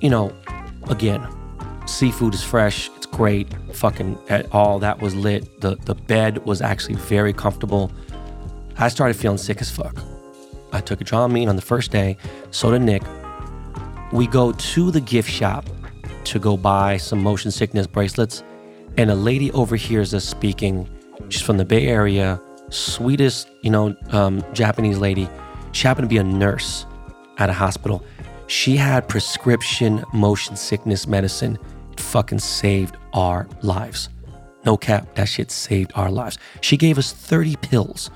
[0.00, 0.32] you know,
[0.88, 1.26] again,
[1.86, 2.88] seafood is fresh.
[2.96, 3.48] It's great.
[3.72, 5.60] Fucking at all that was lit.
[5.60, 7.90] The the bed was actually very comfortable.
[8.78, 10.00] I started feeling sick as fuck.
[10.72, 12.16] I took a Dramamine on the first day.
[12.52, 13.02] So did Nick.
[14.12, 15.66] We go to the gift shop
[16.24, 18.42] to go buy some motion sickness bracelets,
[18.96, 20.88] and a lady overhears us speaking.
[21.28, 25.28] She's from the Bay Area, sweetest, you know, um, Japanese lady.
[25.72, 26.86] She happened to be a nurse
[27.38, 28.04] at a hospital.
[28.48, 31.56] She had prescription motion sickness medicine.
[31.92, 34.08] It fucking saved our lives.
[34.64, 36.36] No cap, that shit saved our lives.
[36.60, 38.10] She gave us 30 pills,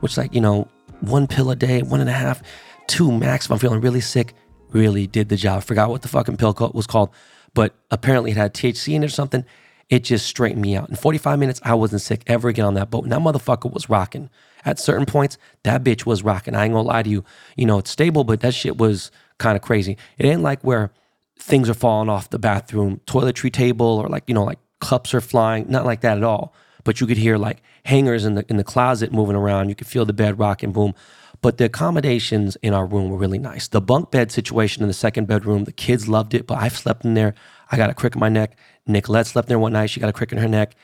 [0.00, 0.68] which like, you know,
[1.00, 2.42] one pill a day, one and a half,
[2.88, 4.34] two max if I'm feeling really sick.
[4.72, 5.64] Really did the job.
[5.64, 7.10] Forgot what the fucking pill was called,
[7.54, 9.44] but apparently it had THC in it or something.
[9.88, 10.88] It just straightened me out.
[10.88, 13.02] In 45 minutes, I wasn't sick ever again on that boat.
[13.02, 14.30] And that motherfucker was rocking.
[14.64, 16.54] At certain points, that bitch was rocking.
[16.54, 17.24] I ain't gonna lie to you.
[17.56, 19.96] You know, it's stable, but that shit was kind of crazy.
[20.16, 20.92] It ain't like where
[21.38, 25.20] things are falling off the bathroom toiletry table or like, you know, like cups are
[25.20, 26.54] flying, not like that at all.
[26.84, 29.68] But you could hear like hangers in the in the closet moving around.
[29.68, 30.94] You could feel the bed rocking, boom.
[31.42, 33.68] But the accommodations in our room were really nice.
[33.68, 37.04] The bunk bed situation in the second bedroom, the kids loved it, but I've slept
[37.04, 37.34] in there.
[37.70, 38.58] I got a crick in my neck.
[38.86, 39.88] Nicolette slept there one night.
[39.88, 40.74] She got a crick in her neck.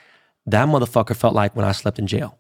[0.46, 2.38] That motherfucker felt like when I slept in jail.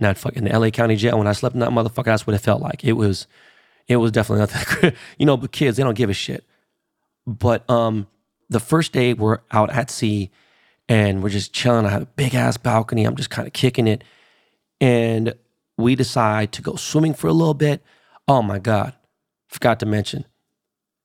[0.00, 1.18] Not fucking the LA County jail.
[1.18, 2.84] When I slept in that motherfucker, that's what it felt like.
[2.84, 3.26] It was
[3.86, 6.44] it was definitely not that you know, but kids, they don't give a shit.
[7.26, 8.06] But um,
[8.48, 10.30] the first day we're out at sea
[10.88, 11.84] and we're just chilling.
[11.84, 13.04] I have a big ass balcony.
[13.04, 14.02] I'm just kind of kicking it.
[14.80, 15.34] And
[15.78, 17.82] we decide to go swimming for a little bit.
[18.26, 18.92] Oh my God.
[19.48, 20.26] Forgot to mention,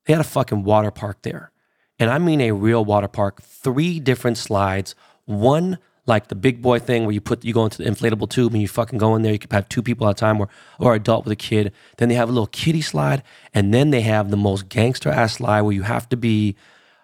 [0.05, 1.51] they had a fucking water park there.
[1.97, 6.79] And I mean a real water park, three different slides, one like the big boy
[6.79, 9.21] thing where you put you go into the inflatable tube and you fucking go in
[9.21, 9.31] there.
[9.31, 11.71] You could have two people at a time or or adult with a kid.
[11.97, 15.35] Then they have a little kiddie slide, and then they have the most gangster ass
[15.35, 16.55] slide where you have to be,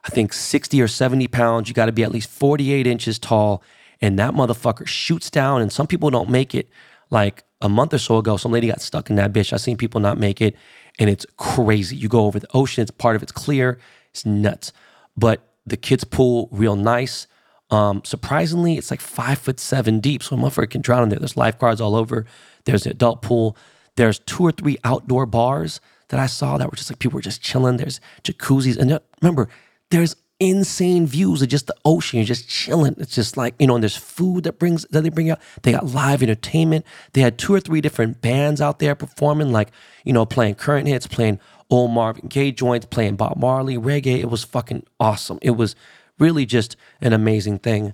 [0.03, 1.69] I think 60 or 70 pounds.
[1.69, 3.63] You got to be at least 48 inches tall.
[4.01, 6.69] And that motherfucker shoots down, and some people don't make it.
[7.09, 9.51] Like a month or so ago, some lady got stuck in that bitch.
[9.51, 10.55] I've seen people not make it,
[10.97, 11.95] and it's crazy.
[11.95, 13.79] You go over the ocean, it's part of it's clear,
[14.11, 14.71] it's nuts.
[15.17, 17.27] But the kids' pool, real nice.
[17.71, 21.19] Um, surprisingly, it's like five foot seven deep, so a motherfucker can drown in there.
[21.19, 22.25] There's lifeguards all over.
[22.65, 23.55] There's an adult pool.
[23.95, 27.21] There's two or three outdoor bars that I saw that were just like people were
[27.21, 27.77] just chilling.
[27.77, 29.49] There's jacuzzis, and remember,
[29.91, 32.17] there's insane views of just the ocean.
[32.19, 32.95] You're just chilling.
[32.97, 35.39] It's just like, you know, and there's food that brings that they bring out.
[35.63, 36.85] They got live entertainment.
[37.13, 39.71] They had two or three different bands out there performing, like,
[40.03, 44.19] you know, playing current hits, playing old Marvin Gaye joints, playing Bob Marley, reggae.
[44.19, 45.39] It was fucking awesome.
[45.41, 45.75] It was
[46.17, 47.93] really just an amazing thing.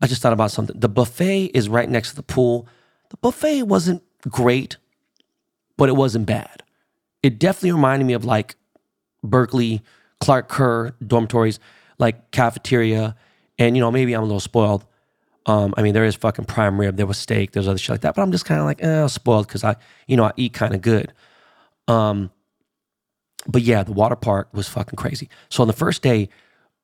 [0.00, 0.78] I just thought about something.
[0.78, 2.66] The buffet is right next to the pool.
[3.10, 4.76] The buffet wasn't great,
[5.76, 6.64] but it wasn't bad.
[7.22, 8.56] It definitely reminded me of like
[9.22, 9.82] Berkeley
[10.22, 11.58] Clark Kerr dormitories,
[11.98, 13.16] like cafeteria.
[13.58, 14.86] And, you know, maybe I'm a little spoiled.
[15.46, 16.96] Um, I mean, there is fucking prime rib.
[16.96, 17.50] There was steak.
[17.50, 18.14] There's other shit like that.
[18.14, 19.74] But I'm just kind of like, eh, spoiled because I,
[20.06, 21.12] you know, I eat kind of good.
[21.88, 22.30] Um,
[23.48, 25.28] but yeah, the water park was fucking crazy.
[25.48, 26.28] So on the first day,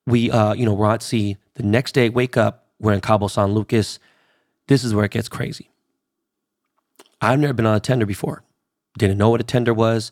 [0.05, 1.37] we, uh, you know, we're at sea.
[1.55, 4.01] The next day, wake up, we're in Cabo San Lucas.
[4.67, 5.71] This is where it gets crazy.
[7.21, 8.43] I've never been on a tender before.
[8.99, 10.11] Didn't know what a tender was.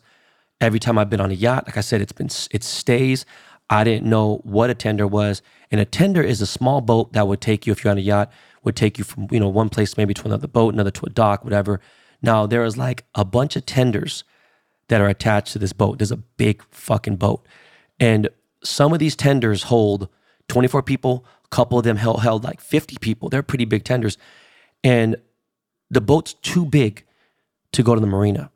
[0.59, 3.25] Every time I've been on a yacht, like I said, it's been it stays.
[3.69, 5.41] I didn't know what a tender was.
[5.71, 8.01] And a tender is a small boat that would take you, if you're on a
[8.01, 8.31] yacht,
[8.63, 11.09] would take you from, you know, one place maybe to another boat, another to a
[11.09, 11.79] dock, whatever.
[12.21, 14.23] Now there is like a bunch of tenders
[14.87, 15.99] that are attached to this boat.
[15.99, 17.45] There's a big fucking boat.
[17.99, 18.29] And
[18.63, 20.09] some of these tenders hold
[20.47, 23.29] 24 people, a couple of them held, held like 50 people.
[23.29, 24.17] They're pretty big tenders.
[24.83, 25.17] And
[25.89, 27.03] the boat's too big
[27.73, 28.49] to go to the marina.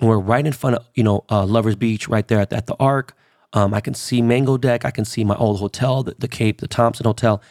[0.00, 2.66] And we're right in front of, you know, uh, Lover's Beach, right there at, at
[2.66, 3.14] the Ark.
[3.52, 4.84] Um, I can see Mango Deck.
[4.84, 7.42] I can see my old hotel, the, the Cape, the Thompson Hotel.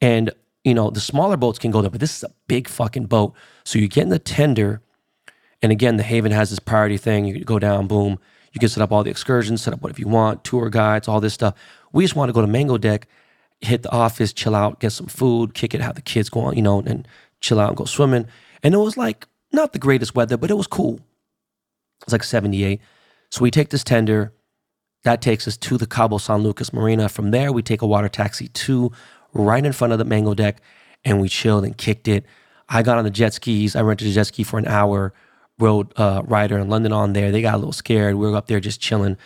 [0.00, 0.30] And,
[0.62, 3.34] you know, the smaller boats can go there, but this is a big fucking boat.
[3.64, 4.80] So you get in the tender.
[5.60, 7.26] And again, the Haven has this priority thing.
[7.26, 8.18] You go down, boom.
[8.52, 11.20] You can set up all the excursions, set up whatever you want, tour guides, all
[11.20, 11.54] this stuff.
[11.92, 13.08] We just want to go to Mango Deck,
[13.60, 16.56] hit the office, chill out, get some food, kick it, have the kids go on,
[16.56, 17.08] you know, and
[17.40, 18.26] chill out and go swimming.
[18.62, 21.00] And it was like not the greatest weather, but it was cool.
[22.02, 22.80] It's like 78.
[23.30, 24.32] So we take this tender.
[25.04, 27.08] That takes us to the Cabo San Lucas Marina.
[27.08, 28.90] From there, we take a water taxi to
[29.32, 30.60] right in front of the Mango Deck
[31.04, 32.24] and we chilled and kicked it.
[32.68, 33.76] I got on the jet skis.
[33.76, 35.12] I rented a jet ski for an hour,
[35.58, 37.30] rode uh, Ryder in London on there.
[37.30, 38.14] They got a little scared.
[38.14, 39.18] We were up there just chilling.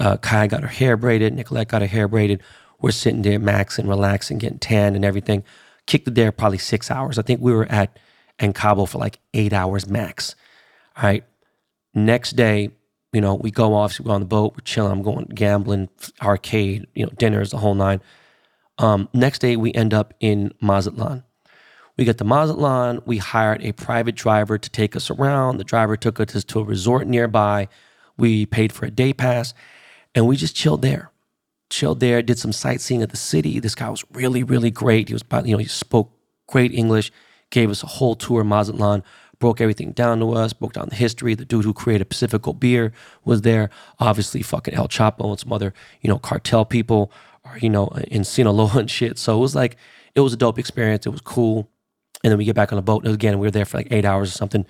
[0.00, 1.34] Uh, Kai got her hair braided.
[1.34, 2.42] Nicolette got her hair braided.
[2.80, 5.44] We're sitting there maxing, relaxing, getting tan and everything.
[5.86, 7.18] Kicked it there probably six hours.
[7.18, 7.98] I think we were at
[8.38, 10.34] En Cabo for like eight hours max.
[10.96, 11.24] All right.
[11.94, 12.70] Next day,
[13.12, 15.24] you know, we go off, so we go on the boat, we're chilling, I'm going
[15.34, 15.88] gambling,
[16.22, 18.00] arcade, you know, dinners, the whole nine.
[18.78, 21.24] Um, next day, we end up in Mazatlan.
[21.96, 23.02] We get to Mazatlan.
[23.06, 25.58] We hired a private driver to take us around.
[25.58, 27.68] The driver took us to a resort nearby.
[28.16, 29.52] We paid for a day pass
[30.14, 31.10] and we just chilled there.
[31.70, 33.58] Chilled there, did some sightseeing of the city.
[33.58, 35.08] This guy was really, really great.
[35.08, 36.12] He was, you know, he spoke
[36.46, 37.10] great English,
[37.50, 39.02] gave us a whole tour of Mazatlan
[39.38, 41.34] broke everything down to us, broke down the history.
[41.34, 42.92] The dude who created Pacifico beer
[43.24, 43.70] was there.
[43.98, 47.12] Obviously, fucking El Chapo and some other, you know, cartel people
[47.44, 49.18] are, you know, in Sinaloa and shit.
[49.18, 49.76] So it was like,
[50.14, 51.06] it was a dope experience.
[51.06, 51.70] It was cool.
[52.24, 53.04] And then we get back on the boat.
[53.04, 54.66] And again, we were there for like eight hours or something.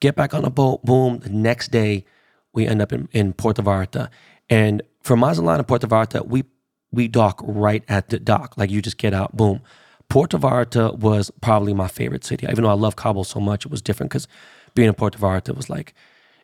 [0.00, 1.18] Get back on the boat, boom.
[1.18, 2.04] The next day,
[2.52, 4.08] we end up in, in Puerto Vallarta.
[4.48, 6.44] And from Mazatlan to Puerto Vallarta, we
[6.92, 8.56] we dock right at the dock.
[8.56, 9.60] Like you just get out, boom.
[10.08, 12.46] Puerto Vallarta was probably my favorite city.
[12.48, 14.28] Even though I love Cabo so much, it was different because
[14.74, 15.94] being in Puerto Vallarta was like,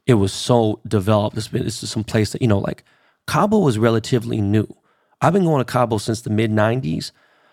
[0.06, 1.36] it was so developed.
[1.36, 2.84] This is some place that, you know, like
[3.28, 4.66] Cabo was relatively new.
[5.20, 7.12] I've been going to Cabo since the mid 90s,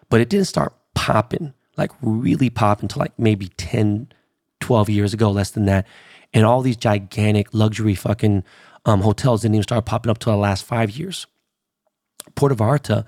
[0.09, 4.11] but it didn't start popping, like really popping until like maybe 10,
[4.59, 5.85] 12 years ago, less than that.
[6.33, 8.43] And all these gigantic luxury fucking
[8.85, 11.27] um, hotels didn't even start popping up till the last five years.
[12.35, 13.05] Puerto Vallarta,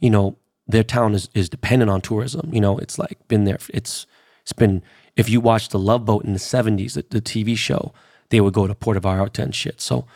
[0.00, 0.36] you know,
[0.68, 2.50] their town is, is dependent on tourism.
[2.52, 3.58] You know, it's like been there.
[3.72, 4.06] It's
[4.42, 4.82] it's been.
[5.16, 7.92] If you watch the Love Boat in the '70s, the, the TV show,
[8.30, 9.80] they would go to Puerto Vallarta and shit.
[9.80, 10.06] So,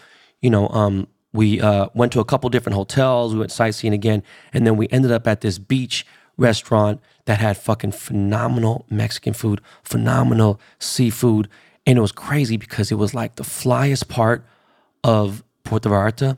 [0.41, 3.33] you know, um, we uh, went to a couple different hotels.
[3.33, 7.57] We went sightseeing again, and then we ended up at this beach restaurant that had
[7.57, 11.49] fucking phenomenal Mexican food, phenomenal seafood,
[11.87, 14.45] and it was crazy because it was like the flyest part
[15.05, 16.37] of Puerto Vallarta,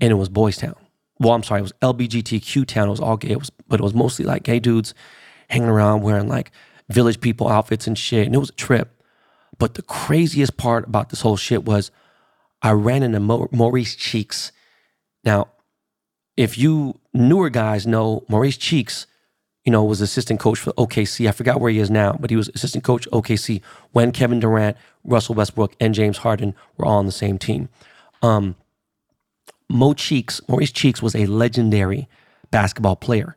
[0.00, 0.76] and it was Boys Town
[1.18, 2.88] well, I'm sorry, it was LBGTQ town.
[2.88, 4.94] It was all gay, it was, but it was mostly like gay dudes
[5.48, 6.50] hanging around wearing like
[6.88, 8.26] village people outfits and shit.
[8.26, 9.02] And it was a trip.
[9.58, 11.90] But the craziest part about this whole shit was
[12.62, 14.52] I ran into Maurice Cheeks.
[15.24, 15.48] Now,
[16.36, 19.06] if you newer guys know Maurice Cheeks,
[19.64, 21.28] you know, was assistant coach for OKC.
[21.28, 24.76] I forgot where he is now, but he was assistant coach OKC when Kevin Durant,
[25.02, 27.68] Russell Westbrook, and James Harden were all on the same team.
[28.22, 28.54] Um,
[29.68, 32.08] Mo Cheeks, Maurice Cheeks was a legendary
[32.50, 33.36] basketball player.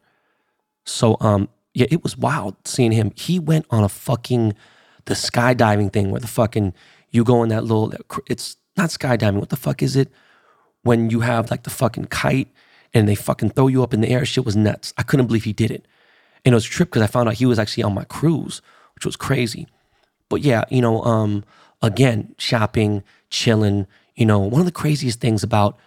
[0.85, 3.11] So um, yeah, it was wild seeing him.
[3.15, 4.55] He went on a fucking
[5.05, 6.73] the skydiving thing where the fucking
[7.11, 7.93] you go in that little
[8.27, 9.39] it's not skydiving.
[9.39, 10.09] What the fuck is it?
[10.83, 12.47] When you have like the fucking kite
[12.93, 14.25] and they fucking throw you up in the air.
[14.25, 14.93] Shit was nuts.
[14.97, 15.85] I couldn't believe he did it.
[16.45, 18.61] And it was a trip because I found out he was actually on my cruise,
[18.95, 19.67] which was crazy.
[20.29, 21.43] But yeah, you know, um,
[21.81, 23.87] again, shopping, chilling.
[24.15, 25.77] You know, one of the craziest things about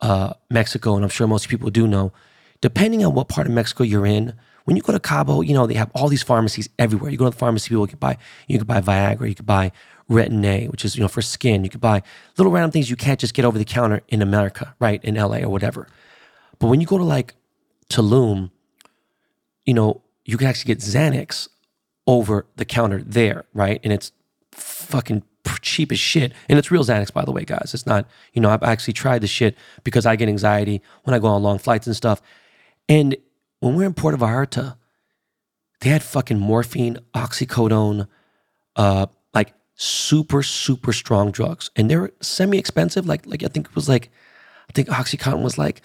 [0.00, 2.12] uh, Mexico, and I'm sure most people do know,
[2.60, 5.66] depending on what part of Mexico you're in, when you go to Cabo, you know,
[5.66, 7.10] they have all these pharmacies everywhere.
[7.10, 9.70] You go to the pharmacy, people can buy, you can buy Viagra, you can buy
[10.10, 11.62] Retin-A, which is, you know, for skin.
[11.62, 12.02] You could buy
[12.36, 15.02] little random things you can't just get over the counter in America, right?
[15.04, 15.86] In LA or whatever.
[16.58, 17.34] But when you go to like
[17.88, 18.50] Tulum,
[19.64, 21.48] you know, you can actually get Xanax
[22.08, 23.80] over the counter there, right?
[23.84, 24.10] And it's
[24.52, 25.22] fucking
[25.60, 26.32] cheap as shit.
[26.48, 27.72] And it's real Xanax, by the way, guys.
[27.74, 31.18] It's not, you know, I've actually tried the shit because I get anxiety when I
[31.18, 32.20] go on long flights and stuff.
[32.88, 33.16] And
[33.60, 34.76] when we're in Puerto Vallarta,
[35.80, 38.08] they had fucking morphine, oxycodone,
[38.76, 41.70] uh, like super, super strong drugs.
[41.76, 43.06] And they were semi expensive.
[43.06, 44.10] Like, like I think it was like,
[44.68, 45.82] I think Oxycontin was like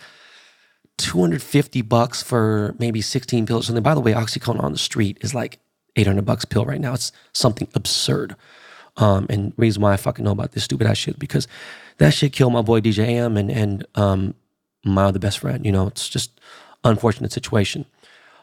[0.98, 3.84] 250 bucks for maybe 16 pills or something.
[3.84, 5.60] By the way, Oxycontin on the street is like
[5.96, 6.94] 800 bucks pill right now.
[6.94, 8.36] It's something absurd.
[9.02, 11.48] Um, and reason why I fucking know about this stupid ass shit because
[11.98, 14.36] that shit killed my boy DJ AM and and um,
[14.86, 15.66] my other best friend.
[15.66, 16.40] You know, it's just
[16.84, 17.86] unfortunate situation.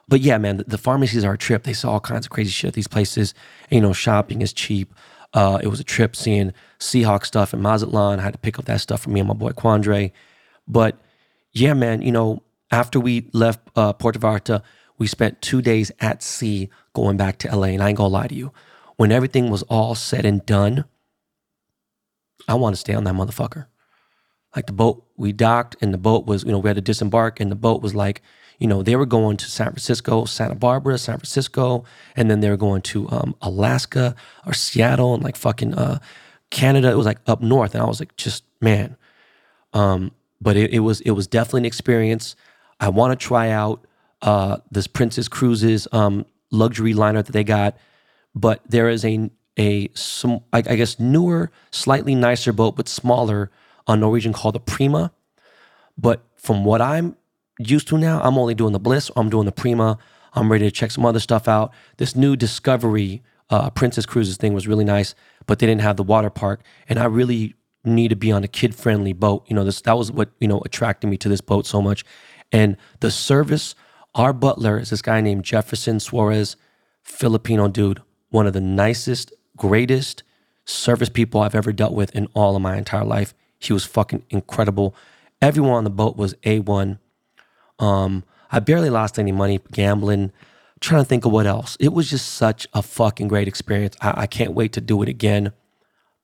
[0.09, 1.62] But yeah, man, the, the pharmacies are a trip.
[1.62, 2.75] They saw all kinds of crazy shit.
[2.75, 3.35] These places,
[3.71, 4.92] you know, shopping is cheap.
[5.35, 8.18] Uh, it was a trip seeing Seahawk stuff in Mazatlan.
[8.18, 10.12] I had to pick up that stuff for me and my boy Quandre.
[10.66, 10.97] But
[11.53, 14.62] yeah, man, you know, after we left uh, Puerto Vallarta,
[14.97, 17.68] we spent two days at sea going back to LA.
[17.68, 18.53] And I ain't gonna lie to you,
[18.99, 20.85] when everything was all said and done,
[22.47, 23.67] I want to stay on that motherfucker.
[24.55, 27.39] Like the boat, we docked and the boat was, you know, we had to disembark
[27.39, 28.23] and the boat was like,
[28.59, 31.85] you know, they were going to San Francisco, Santa Barbara, San Francisco,
[32.17, 36.01] and then they were going to um, Alaska or Seattle and like fucking uh,
[36.51, 36.91] Canada.
[36.91, 38.97] It was like up north, and I was like, just man.
[39.73, 42.35] Um, but it, it was it was definitely an experience.
[42.81, 43.87] I want to try out
[44.23, 47.77] uh, this Princess Cruises um, luxury liner that they got,
[48.35, 53.51] but there is a a some I, guess newer, slightly nicer boat, but smaller
[53.87, 55.12] on Norwegian called the Prima.
[55.97, 57.17] But from what I'm
[57.59, 59.11] used to now, I'm only doing the Bliss.
[59.17, 59.99] I'm doing the Prima.
[60.33, 61.73] I'm ready to check some other stuff out.
[61.97, 65.14] This new Discovery uh, Princess Cruises thing was really nice,
[65.47, 68.49] but they didn't have the water park, and I really need to be on a
[68.49, 69.45] kid friendly boat.
[69.49, 72.05] You know, this that was what you know attracted me to this boat so much.
[72.53, 73.75] And the service,
[74.14, 76.57] our butler is this guy named Jefferson Suarez,
[77.03, 80.23] Filipino dude, one of the nicest, greatest
[80.64, 83.35] service people I've ever dealt with in all of my entire life.
[83.59, 84.95] He was fucking incredible.
[85.41, 86.99] Everyone on the boat was A1.
[87.79, 90.33] Um, I barely lost any money gambling.
[90.81, 91.77] Trying to think of what else.
[91.81, 93.97] It was just such a fucking great experience.
[94.01, 95.53] I, I can't wait to do it again.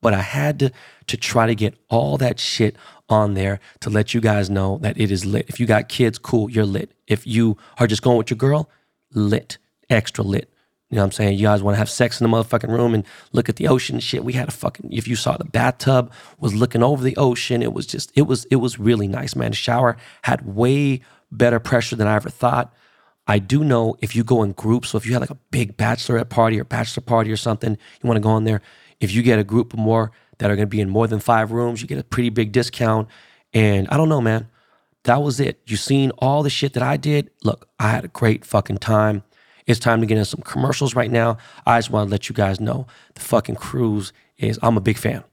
[0.01, 0.71] But I had to
[1.07, 2.75] to try to get all that shit
[3.09, 5.45] on there to let you guys know that it is lit.
[5.49, 6.91] If you got kids, cool, you're lit.
[7.07, 8.69] If you are just going with your girl,
[9.13, 9.57] lit,
[9.89, 10.51] extra lit.
[10.89, 11.37] You know what I'm saying?
[11.37, 13.99] You guys want to have sex in the motherfucking room and look at the ocean
[13.99, 14.23] shit.
[14.23, 17.73] We had a fucking if you saw the bathtub was looking over the ocean, it
[17.73, 19.51] was just it was it was really nice, man.
[19.51, 22.73] The shower had way better pressure than I ever thought.
[23.27, 25.75] I do know if you go in groups, so if you had like a big
[25.75, 28.61] bachelorette party or bachelor party or something, you want to go in there.
[28.99, 31.19] If you get a group of more that are going to be in more than
[31.19, 31.81] five rooms.
[31.81, 33.07] You get a pretty big discount.
[33.53, 34.47] And I don't know, man.
[35.03, 35.61] That was it.
[35.65, 37.29] You seen all the shit that I did.
[37.43, 39.23] Look, I had a great fucking time.
[39.67, 41.37] It's time to get in some commercials right now.
[41.65, 42.85] I just want to let you guys know
[43.15, 45.23] the fucking cruise is, I'm a big fan.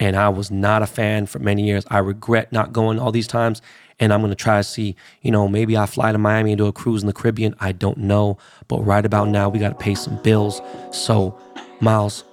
[0.00, 1.84] And I was not a fan for many years.
[1.88, 3.62] I regret not going all these times.
[4.00, 6.58] And I'm going to try to see, you know, maybe I fly to Miami and
[6.58, 7.54] do a cruise in the Caribbean.
[7.60, 8.38] I don't know.
[8.66, 10.60] But right about now, we got to pay some bills.
[10.90, 11.38] So,
[11.80, 12.24] Miles,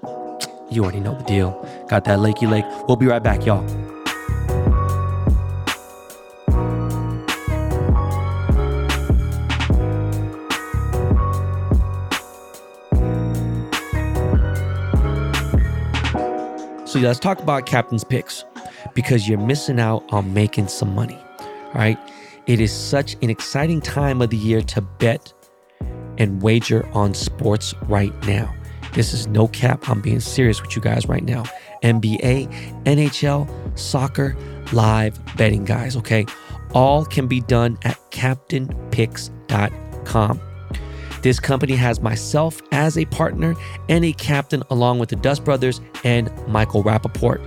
[0.72, 1.52] you already know the deal.
[1.88, 2.66] Got that Lakey Lake.
[2.88, 3.91] We'll be right back, y'all.
[16.92, 18.44] So let's talk about captain's picks
[18.94, 21.18] because you're missing out on making some money.
[21.40, 21.98] All right.
[22.48, 25.32] It is such an exciting time of the year to bet
[26.18, 28.54] and wager on sports right now.
[28.92, 29.88] This is no cap.
[29.88, 31.46] I'm being serious with you guys right now.
[31.82, 34.36] NBA, NHL, soccer,
[34.74, 36.26] live betting, guys, okay?
[36.74, 40.42] all can be done at captainpicks.com.
[41.22, 43.56] This company has myself as a partner
[43.90, 47.40] and a captain, along with the Dust Brothers and Michael Rappaport.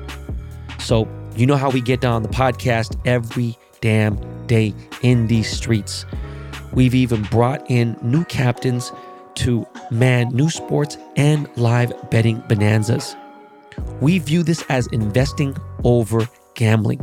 [0.81, 4.72] So, you know how we get down the podcast every damn day
[5.03, 6.07] in these streets.
[6.72, 8.93] We've even brought in new captains
[9.37, 13.16] to man new sports and live betting bonanzas.
[14.01, 17.01] We view this as investing over gambling.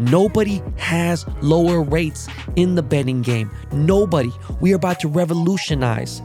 [0.00, 2.26] Nobody has lower rates
[2.56, 3.50] in the betting game.
[3.70, 4.32] Nobody.
[4.60, 6.22] We are about to revolutionize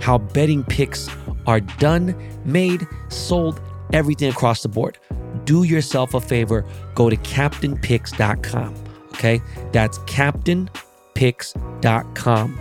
[0.00, 1.10] how betting picks
[1.46, 2.16] are done,
[2.46, 3.60] made, sold,
[3.92, 4.96] everything across the board.
[5.44, 8.74] Do yourself a favor, go to captainpicks.com.
[9.08, 9.42] Okay?
[9.72, 12.60] That's captainpicks.com.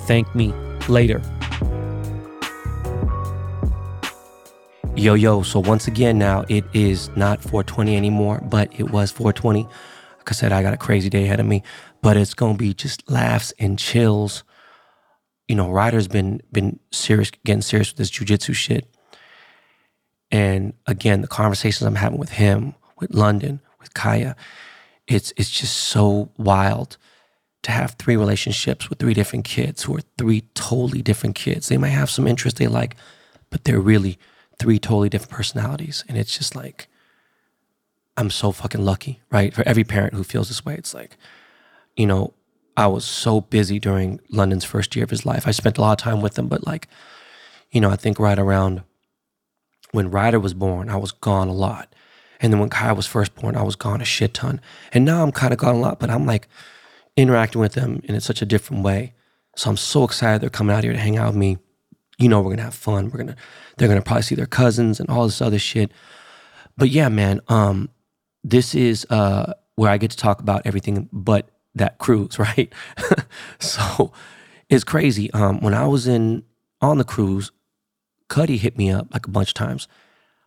[0.00, 0.52] Thank me
[0.88, 1.22] later.
[4.96, 5.42] Yo, yo.
[5.42, 9.62] So once again, now it is not 420 anymore, but it was 420.
[9.62, 9.72] Like
[10.26, 11.62] I said, I got a crazy day ahead of me,
[12.02, 14.44] but it's going to be just laughs and chills.
[15.48, 18.86] You know, Ryder's been, been serious, getting serious with this jujitsu shit.
[20.30, 24.36] And again, the conversations I'm having with him, with London, with Kaya,
[25.06, 26.98] it's, it's just so wild
[27.62, 31.68] to have three relationships with three different kids who are three totally different kids.
[31.68, 32.96] They might have some interests they like,
[33.50, 34.18] but they're really
[34.60, 36.04] three totally different personalities.
[36.06, 36.86] And it's just like,
[38.16, 39.52] I'm so fucking lucky, right?
[39.52, 41.16] For every parent who feels this way, it's like,
[41.96, 42.34] you know,
[42.76, 45.48] I was so busy during London's first year of his life.
[45.48, 46.88] I spent a lot of time with him, but like,
[47.72, 48.82] you know, I think right around
[49.92, 51.94] when Ryder was born, I was gone a lot.
[52.40, 54.60] And then when Kai was first born, I was gone a shit ton.
[54.92, 56.48] And now I'm kind of gone a lot, but I'm like
[57.16, 59.14] interacting with them in such a different way.
[59.56, 61.58] So I'm so excited they're coming out here to hang out with me
[62.20, 63.10] you know we're gonna have fun.
[63.10, 63.36] We're gonna
[63.80, 65.90] they're gonna probably see their cousins and all this other shit.
[66.76, 67.88] But yeah, man, um,
[68.44, 72.70] this is uh where I get to talk about everything but that cruise, right?
[73.58, 74.12] so
[74.68, 75.32] it's crazy.
[75.32, 76.44] Um, when I was in
[76.82, 77.52] on the cruise,
[78.28, 79.88] Cudi hit me up like a bunch of times.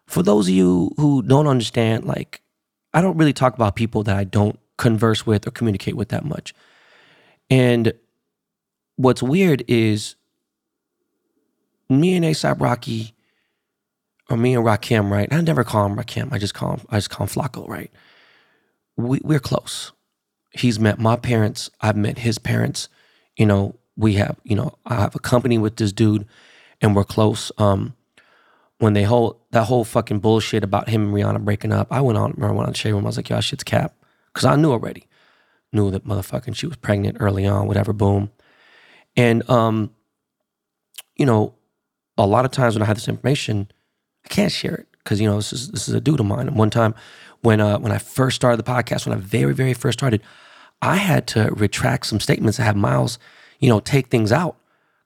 [0.06, 2.44] For those of you who don't understand, like
[2.94, 6.24] I don't really talk about people that I don't converse with or communicate with that
[6.24, 6.54] much.
[7.50, 7.94] And
[8.98, 10.18] what's weird is
[11.90, 13.16] me and ASAP Rocky,
[14.30, 15.32] or me and Rakim, right?
[15.32, 16.32] I never call him Rakim.
[16.32, 17.92] I just call him I just call him Flacko, right?
[18.98, 19.92] We we're close.
[20.52, 21.70] He's met my parents.
[21.82, 22.88] I've met his parents.
[23.36, 26.28] You know, we have, you know, I have a company with this dude
[26.82, 27.52] and we're close.
[27.58, 27.96] Um,
[28.78, 32.18] when they hold that whole fucking bullshit about him and Rihanna breaking up, I went
[32.18, 33.06] on, I went on the shade room.
[33.06, 33.96] I was like, y'all shit's cap.
[34.34, 35.08] Cause I knew already.
[35.72, 38.32] Knew that motherfucking she was pregnant early on, whatever, boom.
[39.16, 39.92] And um,
[41.16, 41.56] you know,
[42.18, 43.70] a lot of times when I had this information,
[44.26, 46.48] I can't share it because you know this is this is a dude of mine.
[46.48, 46.96] And one time
[47.42, 50.22] when uh, when I first started the podcast, when I very very first started,
[50.82, 52.60] I had to retract some statements.
[52.60, 53.20] I had Miles,
[53.60, 54.58] you know, take things out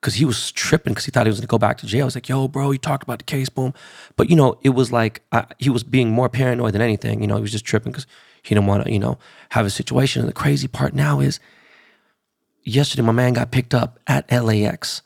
[0.01, 2.03] because he was tripping because he thought he was going to go back to jail.
[2.03, 3.73] I was like, "Yo, bro, you talked about the case, boom,"
[4.15, 7.21] but you know, it was like I, he was being more paranoid than anything.
[7.21, 8.07] You know, he was just tripping because
[8.43, 9.17] he didn't want to, you know,
[9.49, 10.21] have a situation.
[10.21, 11.39] And the crazy part now is,
[12.63, 15.01] yesterday my man got picked up at LAX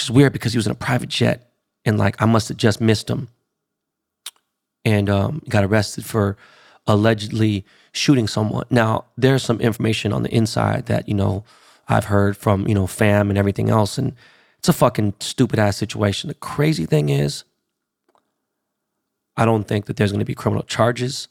[0.00, 1.49] which is weird because he was in a private jet
[1.84, 3.28] and like I must have just missed him
[4.84, 6.36] and um, got arrested for
[6.86, 8.66] allegedly shooting someone.
[8.70, 11.44] Now, there's some information on the inside that, you know,
[11.88, 13.98] I've heard from, you know, fam and everything else.
[13.98, 14.14] And
[14.58, 16.28] it's a fucking stupid ass situation.
[16.28, 17.44] The crazy thing is,
[19.36, 21.28] I don't think that there's going to be criminal charges.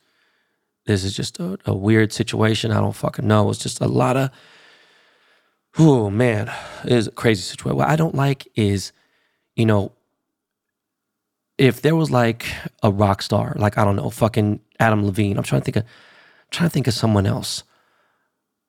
[0.85, 2.71] This is just a, a weird situation.
[2.71, 3.49] I don't fucking know.
[3.49, 4.31] It's just a lot of
[5.77, 6.51] oh man,
[6.83, 7.77] it is a crazy situation.
[7.77, 8.91] What I don't like is,
[9.55, 9.91] you know,
[11.59, 12.47] if there was like
[12.81, 15.37] a rock star, like I don't know, fucking Adam Levine.
[15.37, 15.83] I'm trying to think of
[16.51, 17.63] trying to think of someone else.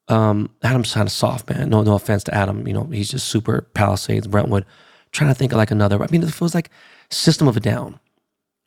[0.09, 1.70] Um, Adam's kind of soft, man.
[1.70, 2.66] No, no offense to Adam.
[2.66, 4.66] You know, he's just super Palisades, Brentwood.
[5.12, 6.03] trying to think of like another.
[6.03, 6.68] I mean, it feels like
[7.11, 8.01] System of a Down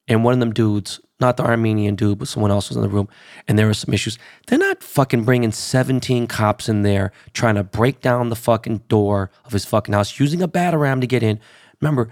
[0.07, 2.89] and one of them dudes, not the Armenian dude, but someone else was in the
[2.89, 3.09] room,
[3.47, 4.17] and there were some issues.
[4.47, 9.31] They're not fucking bringing 17 cops in there trying to break down the fucking door
[9.43, 10.47] of his fucking house, using a
[10.77, 11.39] ram to get in.
[11.81, 12.09] Remember,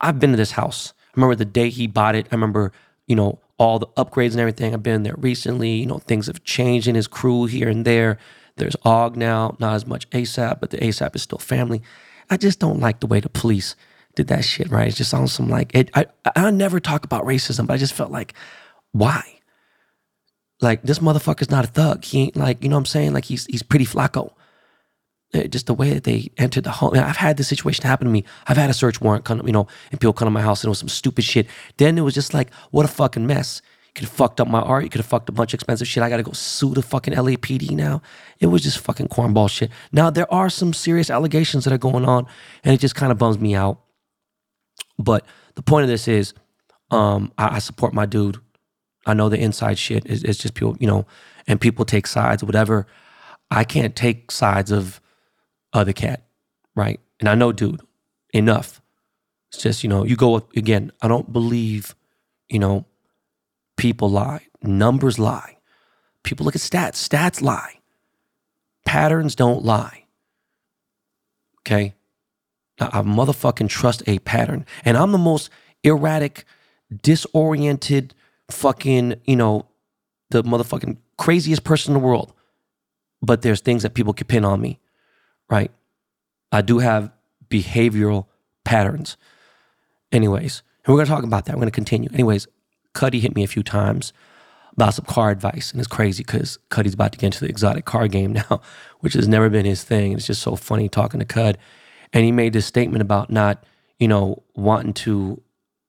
[0.00, 0.94] I've been to this house.
[1.14, 2.26] I remember the day he bought it.
[2.30, 2.72] I remember,
[3.06, 4.74] you know, all the upgrades and everything.
[4.74, 5.72] I've been there recently.
[5.72, 8.18] You know, things have changed in his crew here and there.
[8.56, 11.82] There's Og now, not as much ASAP, but the ASAP is still family.
[12.30, 13.76] I just don't like the way the police
[14.14, 14.88] did that shit, right?
[14.88, 15.90] It just sounds some like it.
[15.94, 16.06] I
[16.36, 18.34] I never talk about racism, but I just felt like,
[18.92, 19.38] why?
[20.60, 22.04] Like this motherfucker's not a thug.
[22.04, 23.12] He ain't like you know what I'm saying.
[23.12, 24.32] Like he's he's pretty flacko.
[25.32, 26.92] It, just the way that they entered the home.
[26.94, 28.24] I've had this situation happen to me.
[28.46, 30.68] I've had a search warrant come, you know, and people come to my house and
[30.68, 31.46] it was some stupid shit.
[31.78, 33.62] Then it was just like, what a fucking mess.
[33.86, 34.84] You could have fucked up my art.
[34.84, 36.02] You could have fucked a bunch of expensive shit.
[36.02, 38.02] I got to go sue the fucking LAPD now.
[38.40, 39.70] It was just fucking cornball shit.
[39.90, 42.26] Now, there are some serious allegations that are going on,
[42.62, 43.80] and it just kind of bums me out.
[44.98, 46.34] But the point of this is,
[46.90, 48.38] um, I, I support my dude.
[49.06, 51.06] I know the inside shit is, is just people, you know,
[51.46, 52.86] and people take sides, whatever.
[53.50, 55.00] I can't take sides of
[55.72, 56.24] other cat,
[56.74, 57.00] right?
[57.20, 57.80] And I know, dude,
[58.32, 58.80] enough.
[59.50, 61.94] It's just, you know, you go again, I don't believe,
[62.48, 62.86] you know,
[63.76, 64.46] people lie.
[64.62, 65.58] Numbers lie.
[66.22, 67.06] People look at stats.
[67.06, 67.80] Stats lie.
[68.86, 70.04] Patterns don't lie.
[71.60, 71.94] Okay?
[72.80, 74.66] I motherfucking trust a pattern.
[74.84, 75.50] And I'm the most
[75.84, 76.44] erratic,
[77.02, 78.14] disoriented,
[78.50, 79.66] fucking, you know,
[80.30, 82.32] the motherfucking craziest person in the world.
[83.20, 84.80] But there's things that people can pin on me,
[85.52, 85.70] right?
[86.50, 87.12] I do have
[87.50, 88.26] behavioral
[88.64, 89.18] patterns.
[90.10, 91.54] Anyways, and we're gonna talk about that.
[91.54, 92.08] We're gonna continue.
[92.12, 92.48] Anyways,
[92.94, 94.14] Cudi hit me a few times
[94.72, 97.84] about some car advice, and it's crazy because Cudi's about to get into the exotic
[97.84, 98.62] car game now,
[99.00, 100.12] which has never been his thing.
[100.12, 101.58] It's just so funny talking to Cud,
[102.14, 103.64] and he made this statement about not,
[103.98, 105.40] you know, wanting to,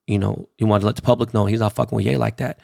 [0.08, 2.38] you know, he wanted to let the public know he's not fucking with Ye like
[2.38, 2.60] that.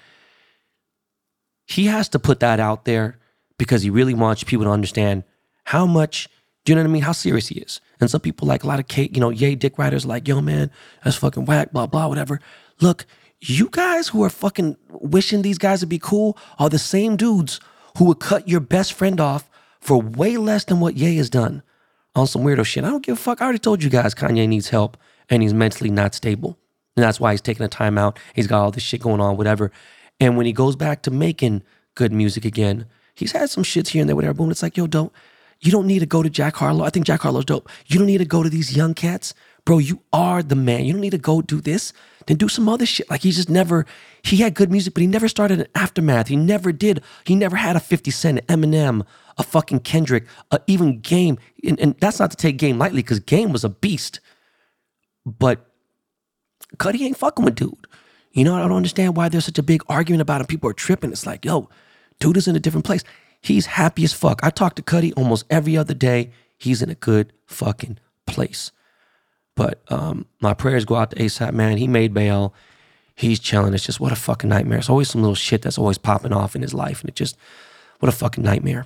[1.66, 3.20] He has to put that out there
[3.58, 5.24] because he really wants people to understand
[5.64, 6.28] how much
[6.70, 7.02] you know what I mean?
[7.02, 7.82] How serious he is.
[8.00, 10.40] And some people like a lot of Kate, you know, yay dick writers like, yo
[10.42, 10.72] man,
[11.04, 12.40] that's fucking whack, blah, blah, whatever.
[12.80, 13.06] Look,
[13.42, 17.60] you guys who are fucking wishing these guys would be cool are the same dudes
[17.98, 19.50] who would cut your best friend off
[19.80, 21.64] for way less than what Ye has done
[22.16, 22.84] on some weirdo shit.
[22.84, 23.42] I don't give a fuck.
[23.42, 24.98] I already told you guys Kanye needs help
[25.30, 26.58] and he's mentally not stable.
[26.96, 28.20] And that's why he's taking a time out.
[28.34, 29.72] He's got all this shit going on, whatever.
[30.20, 31.64] And when he goes back to making
[31.96, 34.34] good music again, he's had some shits here and there, whatever.
[34.34, 34.52] Boom.
[34.52, 35.14] It's like, yo, don't
[35.62, 36.86] you don't need to go to Jack Harlow.
[36.86, 37.70] I think Jack Harlow's dope.
[37.88, 39.34] You don't need to go to these young cats.
[39.66, 40.86] Bro, you are the man.
[40.86, 41.92] You don't need to go do this.
[42.26, 43.10] Then do some other shit.
[43.10, 43.86] Like he just never,
[44.24, 46.28] he had good music, but he never started an aftermath.
[46.28, 47.04] He never did.
[47.26, 49.06] He never had a 50 Cent, Eminem,
[49.38, 51.38] a fucking Kendrick, a even Game.
[51.64, 54.22] And, and that's not to take Game lightly because Game was a beast.
[55.26, 55.66] But
[56.78, 57.88] Cudi ain't fucking with dude.
[58.32, 60.48] You know, I don't understand why there's such a big argument about him.
[60.48, 61.12] People are tripping.
[61.12, 61.70] It's like, yo,
[62.20, 63.04] dude is in a different place.
[63.42, 64.42] He's happy as fuck.
[64.44, 66.32] I talk to Cudi almost every other day.
[66.58, 68.72] He's in a good fucking place.
[69.56, 71.78] But um, my prayers go out to ASAP, man.
[71.78, 72.54] He made bail.
[73.16, 73.74] He's chilling.
[73.74, 74.80] It's just what a fucking nightmare.
[74.80, 77.02] It's always some little shit that's always popping off in his life.
[77.02, 77.38] And it just,
[78.00, 78.86] what a fucking nightmare.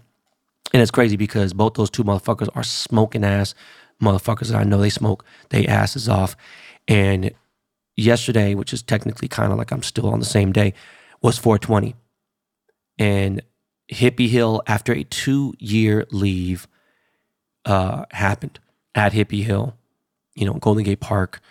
[0.73, 3.53] And it's crazy because both those two motherfuckers are smoking ass
[4.01, 6.35] motherfuckers that I know they smoke they asses off.
[6.87, 7.31] And
[7.95, 10.73] yesterday, which is technically kind of like I'm still on the same day,
[11.21, 11.95] was 420.
[12.97, 13.41] And
[13.93, 16.67] Hippie Hill, after a two year leave,
[17.65, 18.59] uh, happened
[18.95, 19.75] at Hippie Hill,
[20.35, 21.41] you know, Golden Gate Park.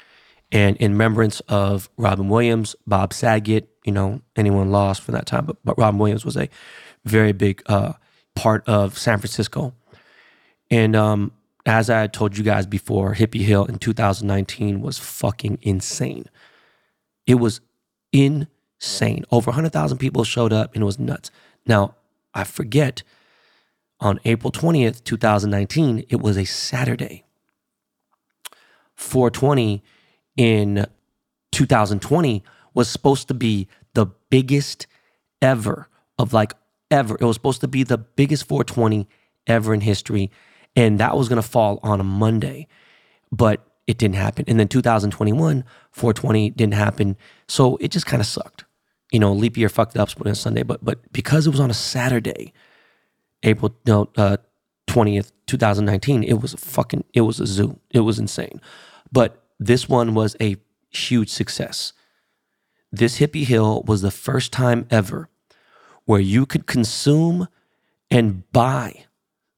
[0.50, 5.46] And in remembrance of Robin Williams, Bob Saget, you know, anyone lost from that time,
[5.46, 6.48] but, but Robin Williams was a
[7.04, 7.94] very big uh,
[8.34, 9.74] part of San Francisco.
[10.70, 11.32] And um,
[11.64, 16.26] as I told you guys before, Hippie Hill in 2019 was fucking insane.
[17.26, 17.60] It was
[18.12, 19.24] insane.
[19.30, 21.30] Over 100,000 people showed up and it was nuts.
[21.66, 21.94] Now,
[22.34, 23.02] I forget,
[24.00, 27.24] on April 20th, 2019, it was a Saturday.
[28.94, 29.82] 420
[30.36, 30.86] in
[31.52, 32.42] 2020
[32.74, 34.86] was supposed to be the biggest
[35.40, 36.54] ever of like
[36.90, 37.16] ever.
[37.20, 39.08] It was supposed to be the biggest 420
[39.46, 40.30] ever in history.
[40.74, 42.66] And that was going to fall on a Monday,
[43.30, 44.44] but it didn't happen.
[44.48, 47.16] And then 2021, 420 didn't happen.
[47.48, 48.64] So it just kind of sucked
[49.12, 51.74] you know, leap year fucked up on Sunday, but but because it was on a
[51.74, 52.52] Saturday,
[53.42, 54.38] April no, uh,
[54.88, 57.78] 20th, 2019, it was a fucking it was a zoo.
[57.90, 58.60] It was insane.
[59.12, 60.56] But this one was a
[60.90, 61.92] huge success.
[62.90, 65.28] This hippie hill was the first time ever
[66.04, 67.48] where you could consume
[68.10, 69.04] and buy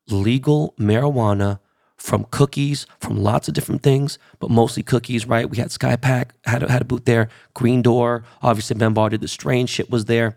[0.09, 1.61] legal marijuana
[2.05, 5.49] from cookies, from lots of different things, but mostly cookies, right?
[5.49, 9.09] We had Sky Pack, had a, had a booth there, Green Door, obviously Ben Bar
[9.09, 10.37] did the strange shit was there.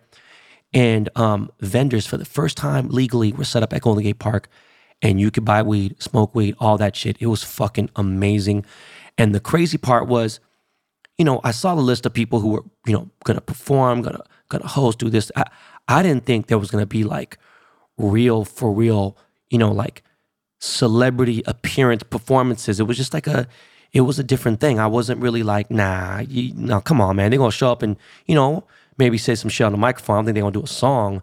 [0.73, 4.47] And um, vendors for the first time legally were set up at Golden Gate Park
[5.01, 7.17] and you could buy weed, smoke weed, all that shit.
[7.19, 8.65] It was fucking amazing.
[9.17, 10.39] And the crazy part was,
[11.17, 14.23] you know, I saw the list of people who were, you know, gonna perform, gonna
[14.47, 15.33] gonna host, do this.
[15.35, 15.43] I,
[15.89, 17.37] I didn't think there was gonna be like
[17.97, 19.17] real for real,
[19.49, 20.03] you know, like
[20.59, 22.79] celebrity appearance performances.
[22.79, 23.47] It was just like a,
[23.93, 24.79] it was a different thing.
[24.79, 27.31] I wasn't really like, nah, you, no, come on, man.
[27.31, 28.65] They're gonna show up and you know
[28.97, 30.17] maybe say some shit on the microphone.
[30.17, 31.21] I think they're gonna do a song,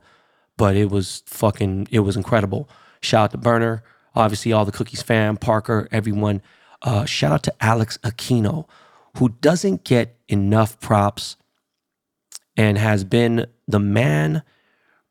[0.56, 2.68] but it was fucking, it was incredible.
[3.00, 3.82] Shout out to Berner,
[4.14, 6.42] obviously all the Cookies fam, Parker, everyone.
[6.82, 8.66] Uh, shout out to Alex Aquino,
[9.18, 11.36] who doesn't get enough props
[12.56, 14.42] and has been the man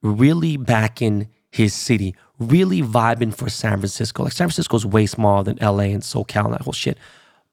[0.01, 2.15] really back in his city,
[2.47, 4.23] really vibing for San Francisco.
[4.23, 6.97] Like San Francisco's way smaller than LA and SoCal and that whole shit.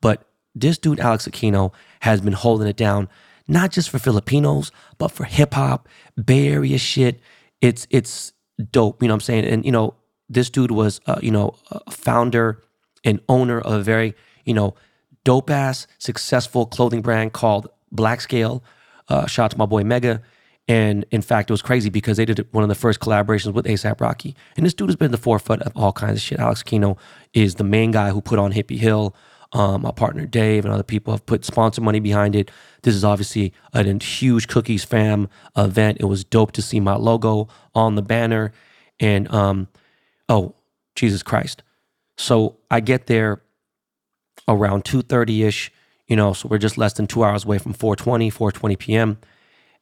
[0.01, 3.09] But this dude, Alex Aquino, has been holding it down,
[3.49, 5.89] not just for Filipinos, but for hip hop,
[6.23, 7.21] Bay Area shit.
[7.61, 8.33] It's it's
[8.71, 9.45] dope, you know what I'm saying?
[9.45, 9.95] And you know,
[10.29, 12.63] this dude was uh, you know, a founder
[13.05, 14.15] and owner of a very,
[14.45, 14.75] you know,
[15.25, 18.63] dope ass successful clothing brand called Black Scale.
[19.09, 20.23] Uh, shout out to my boy Mega.
[20.71, 23.67] And in fact, it was crazy because they did one of the first collaborations with
[23.67, 24.37] ASAP Rocky.
[24.57, 26.39] And this dude has been at the forefront of all kinds of shit.
[26.39, 26.97] Alex Aquino
[27.35, 29.13] is the main guy who put on Hippie Hill.
[29.53, 32.53] Um, my partner Dave and other people have put sponsor money behind it.
[32.83, 35.99] This is obviously a huge Cookies fam event.
[35.99, 38.53] It was dope to see my logo on the banner.
[39.01, 39.67] And um,
[40.29, 40.55] oh,
[40.95, 41.65] Jesus Christ.
[42.17, 43.43] So I get there
[44.47, 45.71] around 2.30ish,
[46.07, 49.19] you know, so we're just less than two hours away from 420, 420 p.m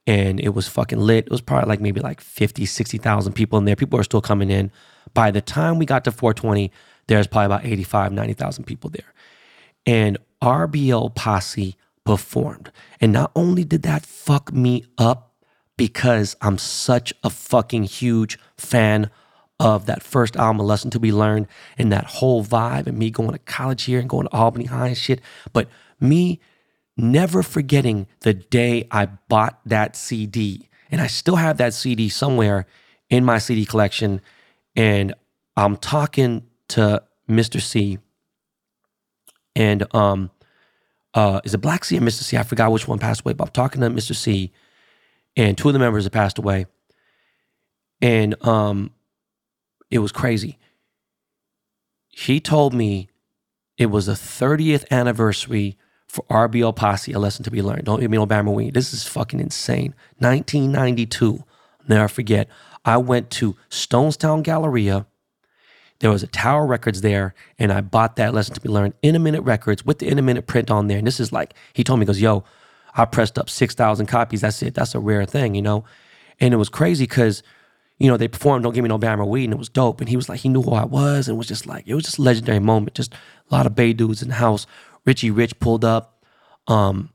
[0.08, 1.26] and it was fucking lit.
[1.26, 3.76] It was probably like maybe like 50, 60,000 people in there.
[3.76, 4.72] People are still coming in.
[5.12, 6.72] By the time we got to 420,
[7.08, 9.12] there's probably about 85, 90,000 people there.
[9.84, 12.72] And RBL Posse performed.
[13.02, 15.34] And not only did that fuck me up
[15.76, 19.10] because I'm such a fucking huge fan
[19.60, 23.10] of that first album, A Lesson to Be Learned, and that whole vibe, and me
[23.10, 25.20] going to college here and going to Albany High and shit.
[25.52, 25.68] But
[26.00, 26.40] me
[26.98, 30.68] never forgetting the day I bought that CD.
[30.90, 32.66] And I still have that CD somewhere
[33.08, 34.20] in my CD collection.
[34.74, 35.14] And
[35.56, 37.60] I'm talking to Mr.
[37.60, 37.98] C.
[39.54, 40.30] And um,
[41.14, 42.22] uh, is it Black C or Mr.
[42.22, 42.36] C?
[42.36, 44.14] I forgot which one passed away, but I'm talking to Mr.
[44.14, 44.52] C.
[45.36, 46.66] And two of the members have passed away.
[48.00, 48.92] And um,
[49.90, 50.58] it was crazy.
[52.08, 53.08] He told me
[53.76, 55.76] it was the 30th anniversary
[56.08, 57.84] for RBL Posse, a lesson to be learned.
[57.84, 58.74] Don't give me no Bama Weed.
[58.74, 59.94] This is fucking insane.
[60.18, 61.44] 1992,
[61.86, 62.48] never forget.
[62.84, 65.06] I went to Stonestown Galleria.
[66.00, 69.14] There was a Tower Records there, and I bought that lesson to be learned in
[69.14, 70.98] a minute records with the in a minute print on there.
[70.98, 72.44] And this is like, he told me, he goes, yo,
[72.94, 74.40] I pressed up 6,000 copies.
[74.40, 74.74] That's it.
[74.74, 75.84] That's a rare thing, you know?
[76.40, 77.42] And it was crazy because,
[77.98, 80.00] you know, they performed Don't Give Me No Bama Weed, and it was dope.
[80.00, 81.94] And he was like, he knew who I was, and it was just like, it
[81.94, 82.94] was just a legendary moment.
[82.94, 84.66] Just a lot of Bay dudes in the house
[85.08, 86.22] Richie Rich pulled up.
[86.66, 87.08] Um,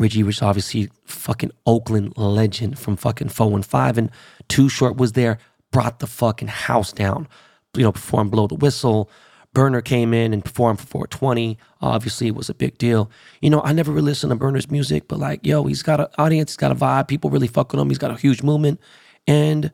[0.00, 3.54] Richie Rich, obviously, fucking Oakland legend from fucking 415.
[3.54, 3.98] And 5.
[3.98, 4.10] And
[4.48, 5.38] Too Short was there,
[5.70, 7.28] brought the fucking house down,
[7.76, 9.08] you know, performed Blow the Whistle.
[9.54, 11.56] Berner came in and performed for 420.
[11.80, 13.08] Obviously, it was a big deal.
[13.40, 16.08] You know, I never really listened to Berner's music, but like, yo, he's got an
[16.18, 17.06] audience, he's got a vibe.
[17.06, 17.88] People really fuck with him.
[17.88, 18.80] He's got a huge movement.
[19.28, 19.70] And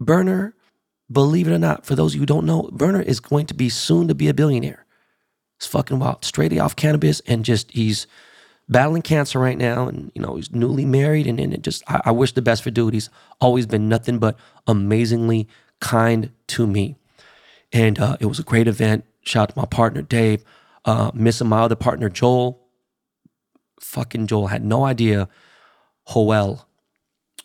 [0.00, 0.56] Berner,
[1.12, 3.54] believe it or not, for those of you who don't know, Berner is going to
[3.54, 4.85] be soon to be a billionaire.
[5.58, 8.06] He's fucking wild, straight off cannabis, and just he's
[8.68, 12.02] battling cancer right now, and you know he's newly married, and, and it just I,
[12.06, 12.94] I wish the best for dude.
[12.94, 15.48] He's always been nothing but amazingly
[15.80, 16.96] kind to me,
[17.72, 19.04] and uh, it was a great event.
[19.22, 20.44] Shout out to my partner Dave,
[20.84, 22.62] uh, missing my other partner Joel.
[23.80, 25.28] Fucking Joel had no idea
[26.10, 26.66] Joel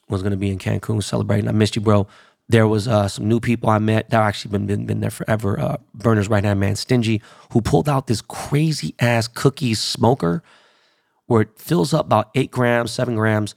[0.09, 1.47] was gonna be in Cancun celebrating.
[1.47, 2.07] I missed you, bro.
[2.51, 5.57] There was uh, some new people I met that actually been, been, been there forever.
[5.57, 7.21] Uh, Berner's right hand man, Stingy,
[7.53, 10.43] who pulled out this crazy ass cookie smoker
[11.27, 13.55] where it fills up about eight grams, seven grams.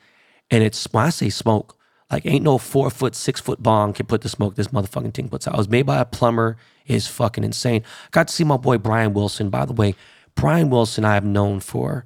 [0.48, 1.76] And it's, when I say smoke,
[2.08, 5.28] like ain't no four foot, six foot bong can put the smoke this motherfucking thing
[5.28, 5.54] puts out.
[5.54, 6.56] It was made by a plumber.
[6.86, 7.82] It's fucking insane.
[8.12, 9.50] Got to see my boy Brian Wilson.
[9.50, 9.96] By the way,
[10.36, 12.04] Brian Wilson I have known for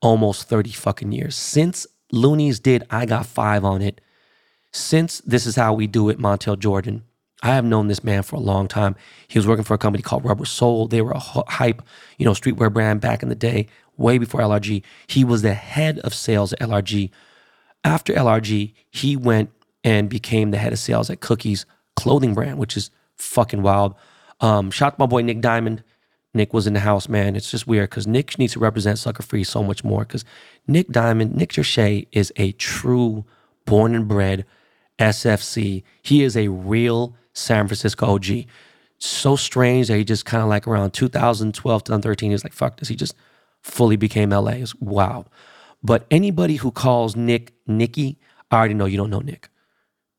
[0.00, 1.34] almost 30 fucking years.
[1.36, 4.00] Since Luniz did I Got Five on it,
[4.72, 7.04] since this is how we do it, Montel Jordan,
[7.42, 8.94] I have known this man for a long time.
[9.26, 10.86] He was working for a company called Rubber Soul.
[10.86, 11.82] They were a hype,
[12.16, 13.66] you know, streetwear brand back in the day,
[13.96, 14.82] way before LRG.
[15.08, 17.10] He was the head of sales at LRG.
[17.84, 19.50] After LRG, he went
[19.82, 21.66] and became the head of sales at Cookies
[21.96, 23.96] clothing brand, which is fucking wild.
[24.40, 25.82] Um, shout out my boy Nick Diamond.
[26.34, 27.36] Nick was in the house, man.
[27.36, 30.24] It's just weird because Nick needs to represent Sucker Free so much more because
[30.66, 33.24] Nick Diamond, Nick Jerche is a true
[33.66, 34.46] born and bred
[35.02, 35.82] SFC.
[36.02, 38.44] He is a real San Francisco OG.
[38.98, 42.88] So strange that he just kind of like around 2012, 2013, he's like, fuck this.
[42.88, 43.14] He just
[43.60, 44.52] fully became LA.
[44.52, 45.26] It's wow.
[45.82, 48.18] But anybody who calls Nick Nicky,
[48.50, 49.48] I already know you don't know Nick.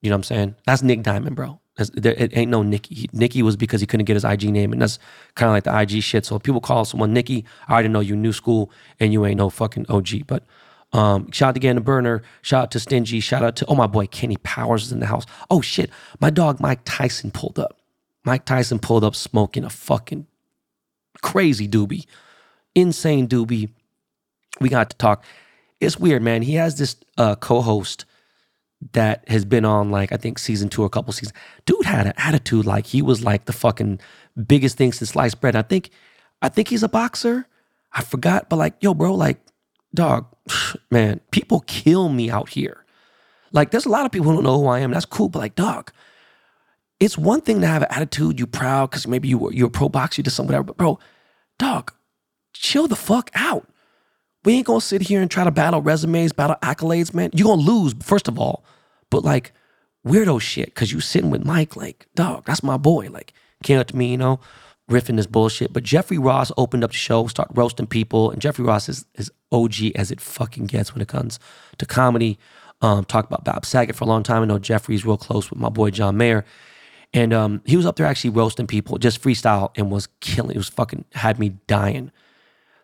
[0.01, 0.55] You know what I'm saying?
[0.65, 1.61] That's Nick Diamond, bro.
[1.93, 3.09] There, it ain't no Nicky.
[3.13, 4.99] Nicky was because he couldn't get his IG name, and that's
[5.35, 6.25] kind of like the IG shit.
[6.25, 8.69] So if people call someone Nicky, I already know you new school
[8.99, 10.27] and you ain't no fucking OG.
[10.27, 10.43] But
[10.93, 12.21] um, shout out to Gannon Burner.
[12.43, 13.19] Shout out to Stingy.
[13.19, 15.25] Shout out to, oh, my boy, Kenny Powers is in the house.
[15.49, 15.89] Oh, shit.
[16.21, 17.79] My dog, Mike Tyson, pulled up.
[18.23, 20.27] Mike Tyson pulled up smoking a fucking
[21.21, 22.05] crazy doobie,
[22.75, 23.69] insane doobie.
[24.61, 25.25] We got to talk.
[25.81, 26.43] it's weird, man.
[26.43, 28.05] He has this uh, co-host
[28.91, 31.35] that has been on like I think season two or a couple seasons.
[31.65, 33.99] Dude had an attitude like he was like the fucking
[34.45, 35.55] biggest thing since sliced bread.
[35.55, 35.89] I think
[36.41, 37.47] I think he's a boxer.
[37.93, 39.39] I forgot, but like, yo, bro, like,
[39.93, 40.32] dog,
[40.91, 42.85] man, people kill me out here.
[43.51, 44.91] Like, there's a lot of people who don't know who I am.
[44.91, 45.91] That's cool, but like, dog,
[46.99, 49.71] it's one thing to have an attitude, you proud because maybe you were you're a
[49.71, 50.99] pro boxer, you did something whatever, but bro,
[51.59, 51.93] dog,
[52.53, 53.67] chill the fuck out.
[54.45, 57.29] We ain't gonna sit here and try to battle resumes, battle accolades, man.
[57.33, 58.63] You're gonna lose, first of all.
[59.09, 59.53] But like
[60.05, 63.09] weirdo shit, because you sitting with Mike, like, dog, that's my boy.
[63.09, 63.33] Like,
[63.63, 64.39] came up to me, you know,
[64.89, 65.73] riffing this bullshit.
[65.73, 68.31] But Jeffrey Ross opened up the show, start roasting people.
[68.31, 71.39] And Jeffrey Ross is, is OG as it fucking gets when it comes
[71.77, 72.37] to comedy.
[72.81, 74.41] Um, talk about Bob Saget for a long time.
[74.41, 76.45] I know Jeffrey's real close with my boy John Mayer.
[77.13, 80.55] And um, he was up there actually roasting people, just freestyle, and was killing.
[80.55, 82.11] It was fucking had me dying.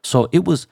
[0.03, 0.67] So it was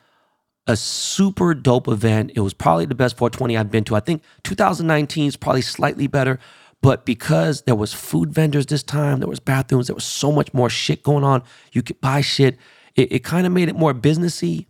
[0.67, 2.32] a super dope event.
[2.36, 3.95] It was probably the best 420 I've been to.
[3.95, 6.39] I think 2019 is probably slightly better,
[6.88, 10.53] but because there was food vendors this time, there was bathrooms, there was so much
[10.53, 11.43] more shit going on.
[11.73, 12.57] You could buy shit.
[12.95, 14.67] It, it kind of made it more businessy.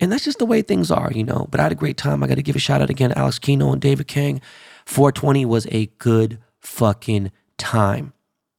[0.00, 1.46] And that's just the way things are, you know.
[1.48, 2.24] But I had a great time.
[2.24, 4.40] I got to give a shout out again to Alex Aquino and David King.
[4.86, 8.12] 420 was a good fucking time.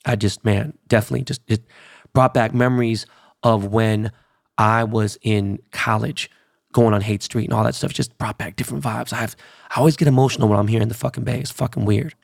[0.06, 1.66] I just, man, definitely just it
[2.14, 3.06] brought back memories
[3.44, 4.14] of when
[4.58, 6.32] I was in college
[6.72, 9.12] going on Haight Street and all that stuff just brought back different vibes.
[9.12, 9.36] I have
[9.72, 11.42] I always get emotional when I'm here in the fucking Bay.
[11.42, 12.16] It's fucking weird.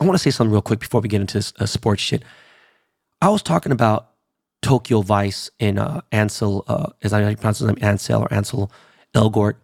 [0.00, 2.22] I want to say something real quick before we get into this uh, sports shit.
[3.20, 4.10] I was talking about
[4.62, 8.70] Tokyo Vice in uh, Ansel, uh, as I pronounce his name, Ansel or Ansel
[9.14, 9.54] Elgort.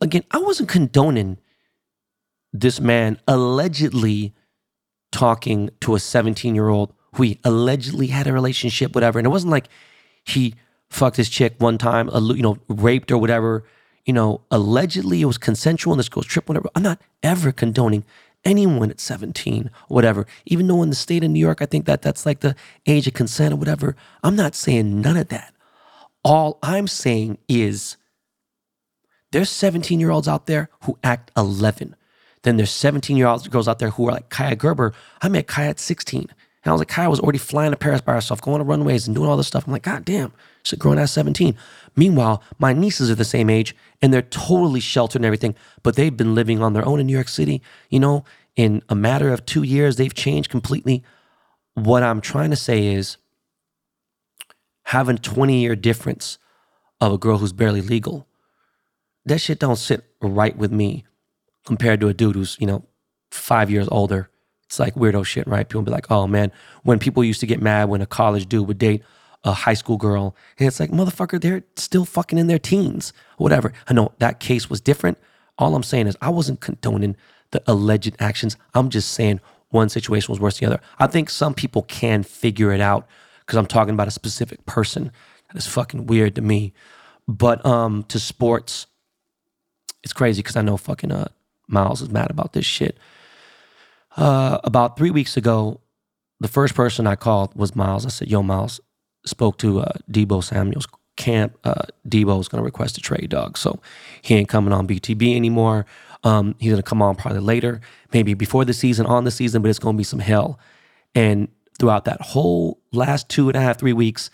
[0.00, 1.38] Again, I wasn't condoning
[2.52, 4.34] this man allegedly
[5.12, 9.18] talking to a 17 year old who he allegedly had a relationship, whatever.
[9.18, 9.68] And it wasn't like
[10.24, 10.54] he
[10.90, 13.64] fucked his chick one time, you know, raped or whatever.
[14.04, 16.68] You know, allegedly it was consensual and this goes trip, whatever.
[16.74, 18.04] I'm not ever condoning
[18.46, 20.26] anyone at 17, or whatever.
[20.46, 22.54] Even though in the state of New York, I think that that's like the
[22.86, 23.96] age of consent or whatever.
[24.22, 25.52] I'm not saying none of that.
[26.24, 27.96] All I'm saying is
[29.32, 31.94] there's 17 year olds out there who act 11.
[32.42, 34.94] Then there's 17 year olds girls out there who are like Kaia Gerber.
[35.20, 36.20] I met Kaia at 16.
[36.66, 39.06] And I was like, Kaia was already flying to Paris by herself, going to runways
[39.06, 39.66] and doing all this stuff.
[39.66, 40.32] I'm like, God damn,
[40.64, 41.56] she's grown at 17.
[41.94, 46.16] Meanwhile, my nieces are the same age and they're totally sheltered and everything, but they've
[46.16, 47.62] been living on their own in New York City.
[47.90, 48.24] You know,
[48.54, 51.02] in a matter of two years, they've changed completely.
[51.74, 53.16] What I'm trying to say is
[54.84, 56.38] having 20 year difference
[57.00, 58.26] of a girl who's barely legal,
[59.24, 61.04] that shit don't sit right with me
[61.64, 62.84] compared to a dude who's, you know,
[63.30, 64.30] five years older
[64.66, 65.68] it's like weirdo shit, right?
[65.68, 66.50] People be like, oh man,
[66.82, 69.02] when people used to get mad when a college dude would date
[69.46, 73.72] a high school girl, and it's like, motherfucker, they're still fucking in their teens, whatever.
[73.88, 75.18] I know that case was different.
[75.56, 77.16] All I'm saying is I wasn't condoning
[77.52, 78.56] the alleged actions.
[78.74, 79.40] I'm just saying
[79.70, 80.84] one situation was worse than the other.
[80.98, 83.06] I think some people can figure it out
[83.40, 85.12] because I'm talking about a specific person.
[85.48, 86.72] That is fucking weird to me.
[87.28, 88.88] But um, to sports,
[90.02, 91.28] it's crazy because I know fucking uh,
[91.68, 92.98] Miles is mad about this shit.
[94.16, 95.80] Uh, about three weeks ago,
[96.40, 98.04] the first person I called was Miles.
[98.06, 98.80] I said, "Yo, Miles,
[99.26, 101.56] spoke to uh, Deebo Samuel's camp.
[101.64, 103.58] Uh, Deebo is going to request a trade, dog.
[103.58, 103.80] So
[104.22, 105.86] he ain't coming on BTB anymore.
[106.24, 107.80] Um, he's going to come on probably later,
[108.12, 110.58] maybe before the season, on the season, but it's going to be some hell.
[111.14, 111.48] And
[111.78, 114.30] throughout that whole last two and a half, three weeks,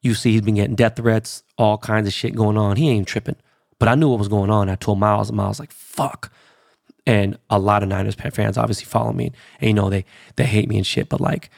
[0.00, 2.76] you see he's been getting death threats, all kinds of shit going on.
[2.76, 3.36] He ain't tripping.
[3.78, 4.68] But I knew what was going on.
[4.68, 6.30] I told Miles, and Miles like, fuck.
[7.06, 10.06] And a lot of Niners fans obviously follow me, and you know they
[10.36, 11.10] they hate me and shit.
[11.10, 11.50] But like,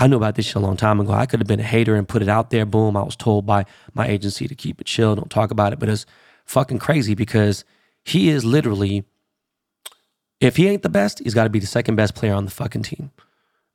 [0.00, 1.12] I knew about this shit a long time ago.
[1.12, 2.64] I could have been a hater and put it out there.
[2.64, 5.78] Boom, I was told by my agency to keep it chill, don't talk about it.
[5.78, 6.06] But it's
[6.46, 7.64] fucking crazy because
[8.02, 9.04] he is literally,
[10.40, 12.50] if he ain't the best, he's got to be the second best player on the
[12.50, 13.10] fucking team.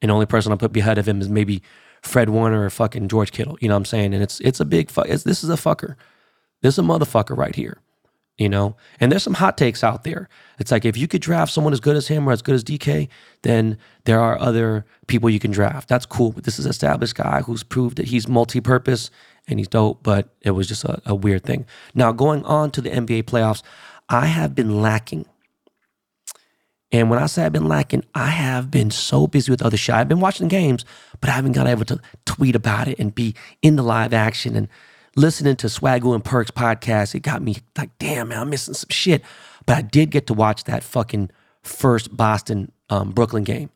[0.01, 1.61] And the only person I put ahead of him is maybe
[2.01, 3.57] Fred Warner or fucking George Kittle.
[3.61, 4.15] You know what I'm saying?
[4.15, 5.07] And it's it's a big fuck.
[5.07, 5.95] This is a fucker.
[6.63, 7.81] This is a motherfucker right here
[8.37, 8.75] you know?
[8.99, 10.29] And there's some hot takes out there.
[10.59, 12.63] It's like if you could draft someone as good as him or as good as
[12.63, 13.07] DK,
[13.43, 15.87] then there are other people you can draft.
[15.87, 16.31] That's cool.
[16.31, 19.09] But this is established guy who's proved that he's multi-purpose
[19.47, 21.65] and he's dope, but it was just a, a weird thing.
[21.93, 23.63] Now, going on to the NBA playoffs,
[24.09, 25.25] I have been lacking.
[26.91, 29.95] And when I say I've been lacking, I have been so busy with other shit.
[29.95, 30.85] I've been watching games,
[31.19, 34.55] but I haven't got able to tweet about it and be in the live action
[34.55, 34.69] and
[35.15, 38.89] listening to Swagoo and Perks podcast, it got me like, damn, man, I'm missing some
[38.89, 39.23] shit.
[39.65, 41.31] But I did get to watch that fucking
[41.63, 43.69] first Boston um, Brooklyn game.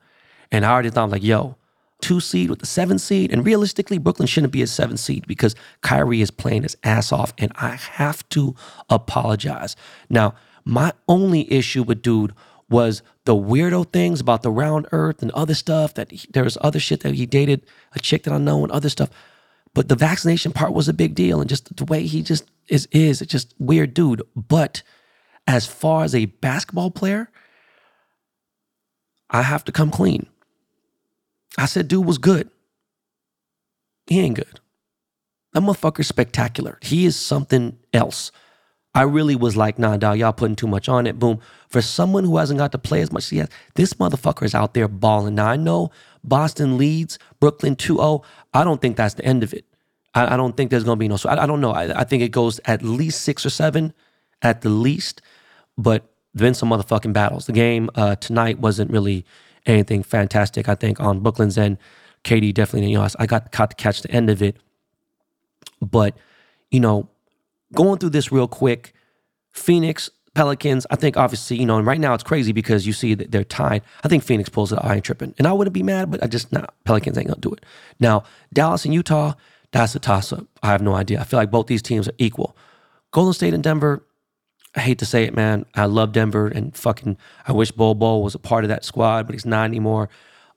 [0.52, 1.56] And I already thought, like, yo,
[2.02, 3.32] two seed with the seven seed.
[3.32, 7.34] And realistically, Brooklyn shouldn't be a seven seed because Kyrie is playing his ass off.
[7.38, 8.56] And I have to
[8.90, 9.76] apologize.
[10.10, 10.36] Now,
[10.66, 12.34] my only issue with dude
[12.70, 16.58] was the weirdo things about the round earth and other stuff that he, there was
[16.62, 19.10] other shit that he dated a chick that I know and other stuff.
[19.74, 21.42] But the vaccination part was a big deal.
[21.42, 24.22] And just the way he just is, is it's just weird dude.
[24.36, 24.82] But
[25.48, 27.30] as far as a basketball player,
[29.30, 30.28] I have to come clean.
[31.58, 32.50] I said, dude was good.
[34.08, 34.60] He ain't good.
[35.54, 36.78] That motherfucker's spectacular.
[36.82, 38.32] He is something else.
[38.96, 41.20] I really was like, nah, dog, y'all putting too much on it.
[41.20, 41.40] Boom.
[41.70, 44.56] For someone who hasn't got to play as much as he has, this motherfucker is
[44.56, 45.36] out there balling.
[45.36, 45.92] Now, I know
[46.24, 48.24] Boston leads, Brooklyn 2 0.
[48.54, 49.66] I don't think that's the end of it.
[50.14, 51.18] I, I don't think there's going to be no.
[51.18, 51.72] So I, I don't know.
[51.72, 53.94] I, I, think it goes at least six or seven
[54.42, 55.22] at the least,
[55.78, 56.04] but
[56.36, 57.46] been some motherfucking battles.
[57.46, 59.26] The game uh, tonight wasn't really
[59.66, 60.70] anything fantastic.
[60.70, 61.78] I think on Brooklyn's end,
[62.24, 64.58] KD definitely, you know, I got, caught to catch the end of it.
[65.82, 66.18] But,
[66.72, 67.10] you know,
[67.74, 68.94] going through this real quick,
[69.52, 73.14] Phoenix, Pelicans, I think obviously, you know, and right now it's crazy because you see
[73.16, 73.82] that they're tied.
[74.04, 74.80] I think Phoenix pulls it.
[74.82, 75.34] I ain't tripping.
[75.38, 77.66] And I wouldn't be mad, but I just, nah, Pelicans ain't gonna do it.
[78.00, 78.24] Now,
[78.54, 79.34] Dallas and Utah,
[79.72, 80.46] that's a toss up.
[80.64, 81.20] I have no idea.
[81.20, 82.56] I feel like both these teams are equal.
[83.12, 84.06] Golden State and Denver,
[84.76, 85.66] I hate to say it, man.
[85.74, 87.18] I love Denver and fucking,
[87.48, 90.10] I wish Bol Bol was a part of that squad, but he's not anymore.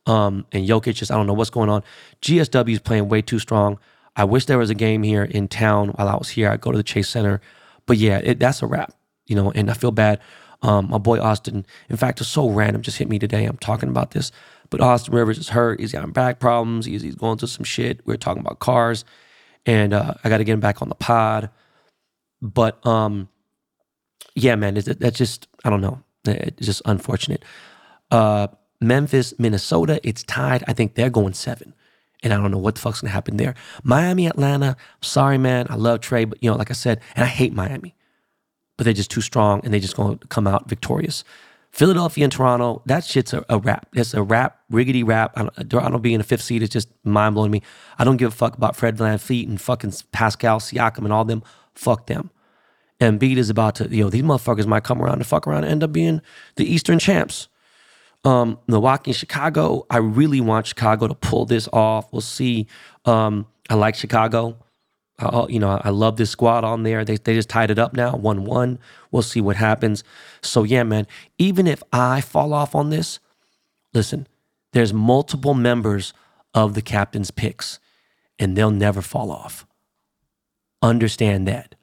[0.07, 1.83] Um, and Jokic just, I don't know what's going on.
[2.21, 3.79] GSW is playing way too strong.
[4.17, 6.51] I wish there was a game here in town while I was here.
[6.51, 7.41] I'd go to the Chase Center.
[7.87, 8.93] But yeah, it, that's a wrap,
[9.27, 10.21] you know, and I feel bad.
[10.63, 13.45] Um, my boy Austin, in fact, it's so random, just hit me today.
[13.47, 14.31] I'm talking about this.
[14.71, 15.81] But Austin Rivers is hurt.
[15.81, 16.87] He's got back problems.
[16.87, 18.01] He's, he's going through some shit.
[18.07, 19.05] We are talking about cars.
[19.67, 21.51] And uh, I got to get him back on the pod.
[22.41, 23.29] But um,
[24.35, 26.03] yeah, man, that's just, I don't know.
[26.25, 27.45] It's just unfortunate.
[28.11, 28.49] Uh,
[28.81, 30.65] Memphis, Minnesota, it's tied.
[30.67, 31.75] I think they're going seven
[32.23, 33.55] and I don't know what the fuck's gonna happen there.
[33.83, 35.67] Miami, Atlanta, sorry, man.
[35.69, 37.95] I love Trey, but you know, like I said, and I hate Miami,
[38.77, 41.25] but they're just too strong and they're just gonna come out victorious.
[41.73, 43.87] Philadelphia and Toronto, that shit's a, a wrap.
[43.95, 45.35] It's a wrap, riggedy wrap.
[45.69, 47.63] Toronto being a fifth seed is just mind blowing me.
[47.99, 51.43] I don't give a fuck about Fred VanVleet and fucking Pascal Siakam and all them.
[51.75, 52.31] Fuck them.
[53.01, 55.65] And Embiid is about to, you know, these motherfuckers might come around and fuck around
[55.65, 56.21] and end up being
[56.57, 57.49] the Eastern champs.
[58.25, 62.13] Um, Milwaukee and Chicago, I really want Chicago to pull this off.
[62.13, 62.69] We'll see.
[63.07, 64.62] Um, I like Chicago.
[65.19, 67.05] Uh, you know, I love this squad on there.
[67.05, 68.79] They, they just tied it up now, 1 1.
[69.11, 70.03] We'll see what happens.
[70.41, 71.07] So, yeah, man,
[71.39, 73.21] even if I fall off on this,
[73.95, 74.27] listen,
[74.73, 76.13] there's multiple members
[76.55, 77.79] of the captain's picks,
[78.39, 79.67] and they'll never fall off.
[80.81, 81.75] Understand that.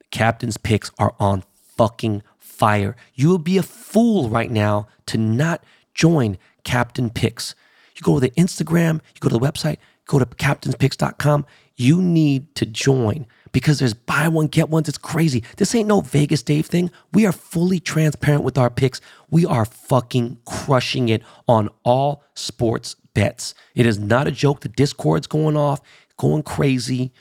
[0.00, 1.44] The captain's picks are on
[1.76, 2.96] fucking fire.
[3.14, 5.64] You would be a fool right now to not
[5.94, 7.54] join Captain Picks.
[7.96, 11.46] You go to the Instagram, you go to the website, go to captainspicks.com.
[11.76, 14.88] You need to join because there's buy one, get ones.
[14.88, 15.42] It's crazy.
[15.56, 16.90] This ain't no Vegas Dave thing.
[17.12, 19.00] We are fully transparent with our picks.
[19.30, 23.54] We are fucking crushing it on all sports bets.
[23.74, 24.60] It is not a joke.
[24.60, 25.80] The Discord's going off,
[26.16, 27.12] going crazy.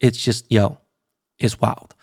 [0.00, 0.78] It's just, yo,
[1.38, 1.94] it's wild.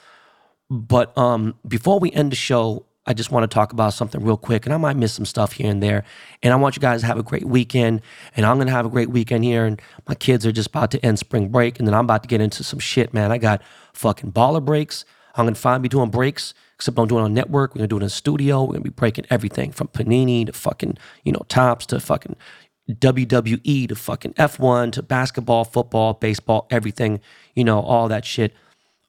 [0.70, 4.38] But um, before we end the show, I just want to talk about something real
[4.38, 6.04] quick, and I might miss some stuff here and there.
[6.42, 8.02] And I want you guys to have a great weekend,
[8.36, 9.66] and I'm gonna have a great weekend here.
[9.66, 12.28] And my kids are just about to end spring break, and then I'm about to
[12.28, 13.32] get into some shit, man.
[13.32, 13.62] I got
[13.94, 15.06] fucking baller breaks.
[15.36, 17.76] I'm gonna finally be doing breaks, except I'm doing on network.
[17.76, 18.64] We're gonna do it in studio.
[18.64, 22.36] We're gonna be breaking everything from Panini to fucking you know Topps to fucking
[22.90, 27.20] WWE to fucking F1 to basketball, football, baseball, everything.
[27.54, 28.54] You know all that shit.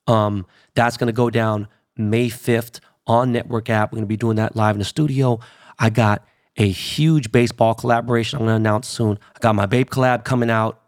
[0.06, 3.92] Um, that's gonna go down May 5th on Network app.
[3.92, 5.40] We're going to be doing that live in the studio.
[5.78, 6.26] I got
[6.56, 9.18] a huge baseball collaboration I'm going to announce soon.
[9.34, 10.80] I got my Bape collab coming out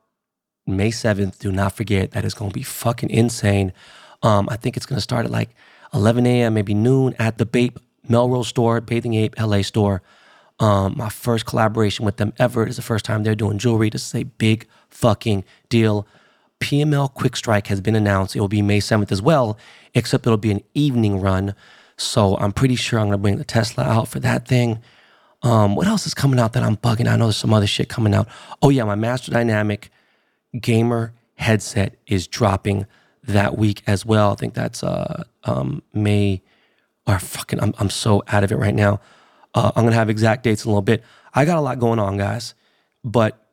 [0.66, 1.38] May 7th.
[1.38, 3.72] Do not forget that is going to be fucking insane.
[4.22, 5.50] Um, I think it's going to start at like
[5.94, 10.02] 11 a.m., maybe noon at the Bape Melrose store, Bathing Ape LA store.
[10.60, 12.66] Um, my first collaboration with them ever.
[12.66, 13.90] Is the first time they're doing jewelry.
[13.90, 16.06] This is a big fucking deal.
[16.60, 18.34] PML Quick Strike has been announced.
[18.34, 19.56] It will be May 7th as well,
[19.94, 21.54] except it'll be an evening run.
[21.98, 24.80] So I'm pretty sure I'm gonna bring the Tesla out for that thing.
[25.42, 27.08] Um, what else is coming out that I'm bugging?
[27.08, 28.28] I know there's some other shit coming out.
[28.62, 29.90] Oh yeah, my Master Dynamic
[30.58, 32.86] gamer headset is dropping
[33.24, 34.32] that week as well.
[34.32, 36.40] I think that's uh um May
[37.06, 39.00] or fucking I'm I'm so out of it right now.
[39.54, 41.02] Uh, I'm gonna have exact dates in a little bit.
[41.34, 42.54] I got a lot going on, guys.
[43.04, 43.44] But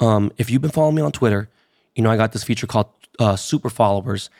[0.00, 1.50] um, if you've been following me on Twitter,
[1.94, 4.30] you know I got this feature called uh, Super Followers,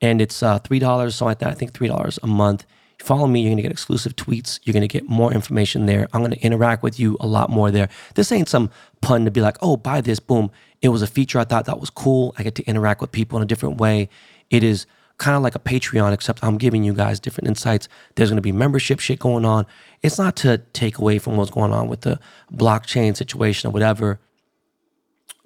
[0.00, 1.50] and it's uh, three dollars, something like that.
[1.50, 2.66] I think three dollars a month.
[2.98, 4.58] Follow me, you're gonna get exclusive tweets.
[4.64, 6.08] You're gonna get more information there.
[6.12, 7.88] I'm gonna interact with you a lot more there.
[8.14, 8.70] This ain't some
[9.00, 10.50] pun to be like, oh, buy this, boom.
[10.82, 12.34] It was a feature I thought that was cool.
[12.38, 14.08] I get to interact with people in a different way.
[14.50, 14.86] It is
[15.18, 17.88] kind of like a Patreon, except I'm giving you guys different insights.
[18.14, 19.66] There's gonna be membership shit going on.
[20.02, 22.18] It's not to take away from what's going on with the
[22.52, 24.20] blockchain situation or whatever.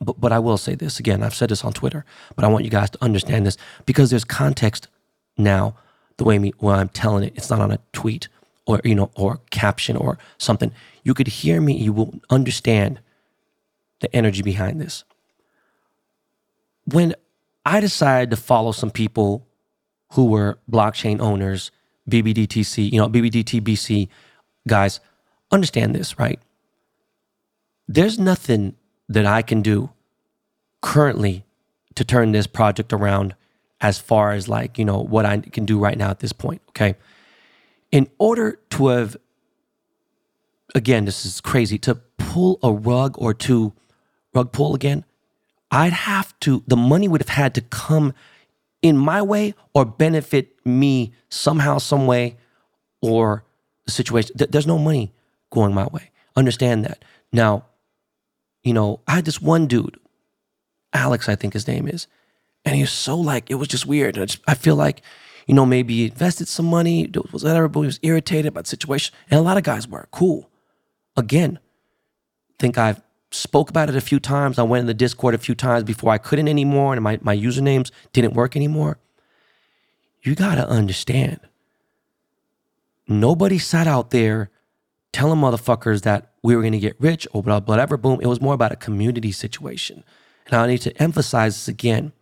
[0.04, 2.64] But, but I will say this again, I've said this on Twitter, but I want
[2.64, 4.88] you guys to understand this because there's context
[5.36, 5.76] now
[6.16, 7.32] the way me when I'm telling it.
[7.36, 8.28] It's not on a tweet
[8.66, 10.72] or you know or caption or something.
[11.02, 11.76] You could hear me.
[11.76, 13.00] You will understand
[14.00, 15.04] the energy behind this.
[16.84, 17.14] When
[17.64, 19.46] I decided to follow some people
[20.12, 21.70] who were blockchain owners,
[22.10, 24.08] BBDTC, you know, BBDTBC
[24.66, 25.00] guys,
[25.50, 26.40] understand this, right?
[27.88, 28.74] There's nothing
[29.12, 29.90] that I can do
[30.80, 31.44] currently
[31.94, 33.34] to turn this project around
[33.80, 36.62] as far as like, you know, what I can do right now at this point.
[36.70, 36.94] Okay.
[37.90, 39.16] In order to have,
[40.74, 43.72] again, this is crazy, to pull a rug or to
[44.34, 45.04] rug pull again,
[45.70, 48.14] I'd have to, the money would have had to come
[48.80, 52.36] in my way or benefit me somehow, some way,
[53.00, 53.44] or
[53.84, 54.34] the situation.
[54.36, 55.12] There's no money
[55.50, 56.10] going my way.
[56.36, 57.04] Understand that.
[57.32, 57.66] Now,
[58.62, 59.98] you know, I had this one dude,
[60.92, 62.06] Alex, I think his name is,
[62.64, 64.18] and he was so like, it was just weird.
[64.18, 65.02] I, just, I feel like,
[65.46, 68.70] you know, maybe he invested some money, was whatever, but he was irritated about the
[68.70, 69.14] situation.
[69.30, 70.48] And a lot of guys were cool.
[71.16, 71.58] Again,
[72.58, 73.02] think I've
[73.32, 74.58] spoke about it a few times.
[74.58, 77.36] I went in the Discord a few times before I couldn't anymore, and my, my
[77.36, 78.98] usernames didn't work anymore.
[80.22, 81.40] You gotta understand.
[83.08, 84.50] Nobody sat out there
[85.12, 87.96] telling motherfuckers that we were gonna get rich or whatever.
[87.96, 88.20] Boom.
[88.20, 90.04] It was more about a community situation.
[90.46, 92.12] And I need to emphasize this again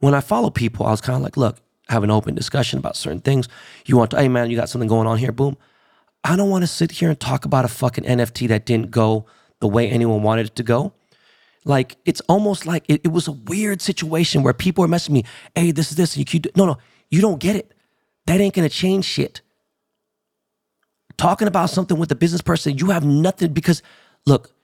[0.00, 1.58] when I follow people, I was kind of like, look,
[1.88, 3.48] have an open discussion about certain things.
[3.86, 5.56] You want to, hey man, you got something going on here, boom.
[6.24, 9.26] I don't want to sit here and talk about a fucking NFT that didn't go
[9.60, 10.92] the way anyone wanted it to go.
[11.64, 15.24] Like it's almost like it, it was a weird situation where people were messaging me,
[15.54, 16.78] hey, this is this, and you keep no, no,
[17.10, 17.72] you don't get it.
[18.26, 19.42] That ain't gonna change shit.
[21.20, 23.82] Talking about something with a business person, you have nothing because
[24.24, 24.54] look,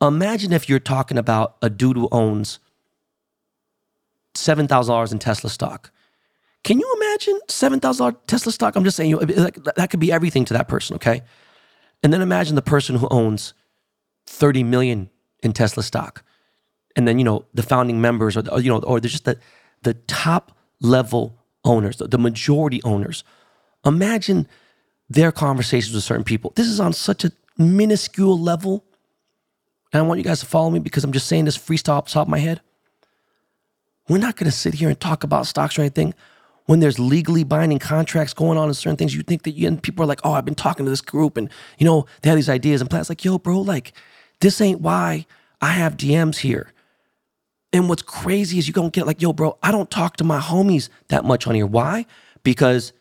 [0.00, 2.60] imagine if you're talking about a dude who owns
[4.36, 5.90] $7,000 in Tesla stock.
[6.62, 8.76] Can you imagine $7,000 Tesla stock?
[8.76, 11.22] I'm just saying, you know, like, that could be everything to that person, okay?
[12.04, 13.52] And then imagine the person who owns
[14.26, 15.10] 30 million
[15.42, 16.22] in Tesla stock.
[16.94, 19.36] And then, you know, the founding members or, you know, or there's just the,
[19.82, 23.24] the top level owners, the majority owners.
[23.84, 24.46] Imagine
[25.08, 26.52] their conversations with certain people.
[26.56, 28.84] This is on such a minuscule level.
[29.92, 32.06] And I want you guys to follow me because I'm just saying this freestyle off
[32.06, 32.60] the top of my head.
[34.08, 36.14] We're not going to sit here and talk about stocks or anything
[36.66, 39.14] when there's legally binding contracts going on and certain things.
[39.14, 41.36] You think that you and people are like, oh, I've been talking to this group
[41.36, 41.48] and,
[41.78, 43.08] you know, they have these ideas and plans.
[43.08, 43.92] Like, yo, bro, like,
[44.40, 45.26] this ain't why
[45.60, 46.72] I have DMs here.
[47.72, 50.38] And what's crazy is you don't get like, yo, bro, I don't talk to my
[50.38, 51.66] homies that much on here.
[51.66, 52.06] Why?
[52.42, 52.92] Because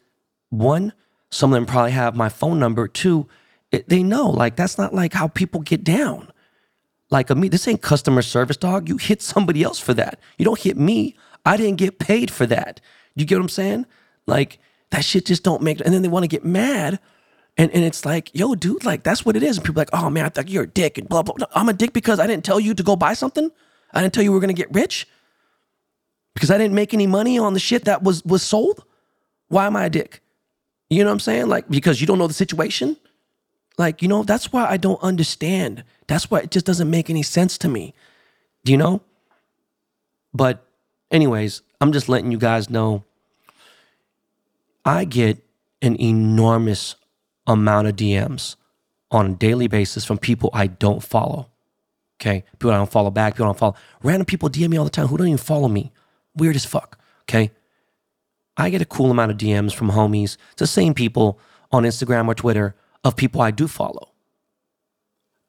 [0.49, 0.93] one,
[1.34, 2.88] some of them probably have my phone number.
[2.88, 3.27] too.
[3.71, 6.27] it, they know like that's not like how people get down
[7.13, 7.47] like a me.
[7.47, 8.89] This ain't customer service, dog.
[8.89, 10.19] You hit somebody else for that.
[10.38, 11.15] You don't hit me.
[11.45, 12.81] I didn't get paid for that.
[13.15, 13.86] You get what I'm saying?
[14.25, 14.59] Like
[14.89, 15.79] that shit just don't make.
[15.79, 16.99] And then they want to get mad,
[17.55, 19.57] and and it's like, yo, dude, like that's what it is.
[19.57, 21.36] And people like, oh man, I thought you're a dick and blah blah.
[21.36, 21.47] blah.
[21.53, 23.49] I'm a dick because I didn't tell you to go buy something.
[23.93, 25.07] I didn't tell you we were gonna get rich
[26.34, 28.84] because I didn't make any money on the shit that was was sold.
[29.49, 30.22] Why am I a dick?
[30.89, 31.47] You know what I'm saying?
[31.47, 32.97] Like because you don't know the situation.
[33.77, 35.84] Like, you know, that's why I don't understand.
[36.07, 37.93] That's why it just doesn't make any sense to me.
[38.63, 39.01] Do you know?
[40.34, 40.65] But,
[41.11, 43.03] anyways, I'm just letting you guys know
[44.86, 45.43] I get
[45.81, 46.95] an enormous
[47.47, 48.55] amount of DMs
[49.11, 51.49] on a daily basis from people I don't follow.
[52.21, 52.43] Okay.
[52.53, 53.75] People I don't follow back, people I don't follow.
[54.01, 55.91] Random people DM me all the time who don't even follow me.
[56.36, 56.99] Weird as fuck.
[57.23, 57.51] Okay.
[58.58, 60.38] I get a cool amount of DMs from homies.
[60.51, 61.39] It's the same people
[61.72, 64.10] on Instagram or Twitter of people I do follow.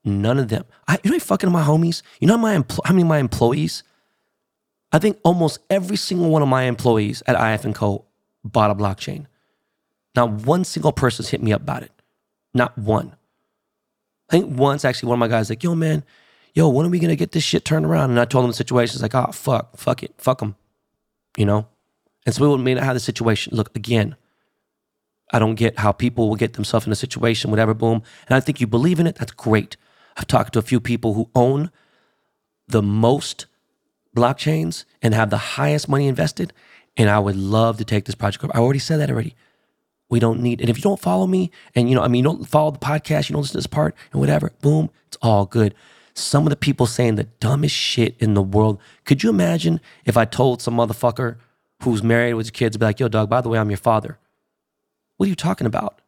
[0.04, 0.64] None of them.
[0.86, 2.02] I, you know, fucking my homies.
[2.20, 3.82] You know my empl- how many of my employees?
[4.92, 8.04] I think almost every single one of my employees at IF and Co.
[8.44, 9.26] bought a blockchain.
[10.14, 11.92] Not one single person's hit me up about it.
[12.52, 13.16] Not one.
[14.30, 16.04] I think once actually one of my guys like, yo man,
[16.54, 18.10] yo, when are we gonna get this shit turned around?
[18.10, 18.94] And I told him the situation.
[18.94, 20.54] It's like, oh fuck, fuck it, fuck them,
[21.36, 21.66] you know.
[22.26, 23.54] And so we may not have the situation.
[23.54, 24.16] Look again,
[25.32, 28.02] I don't get how people will get themselves in a situation, whatever, boom.
[28.28, 29.76] And I think you believe in it, that's great.
[30.16, 31.70] I've talked to a few people who own
[32.68, 33.46] the most
[34.16, 36.52] blockchains and have the highest money invested.
[36.96, 38.56] And I would love to take this project over.
[38.56, 39.34] I already said that already.
[40.10, 42.30] We don't need, and if you don't follow me and you know, I mean, you
[42.30, 45.46] don't follow the podcast, you don't listen to this part and whatever, boom, it's all
[45.46, 45.74] good.
[46.14, 48.78] Some of the people saying the dumbest shit in the world.
[49.04, 51.38] Could you imagine if I told some motherfucker
[51.84, 54.18] who's married with kids, be like, yo, dog, by the way, I'm your father.
[55.16, 56.00] What are you talking about?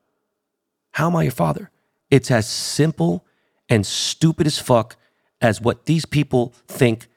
[0.93, 1.71] How am I your father?
[2.11, 3.25] It's as simple
[3.69, 4.97] and stupid as fuck
[5.41, 7.09] as what these people think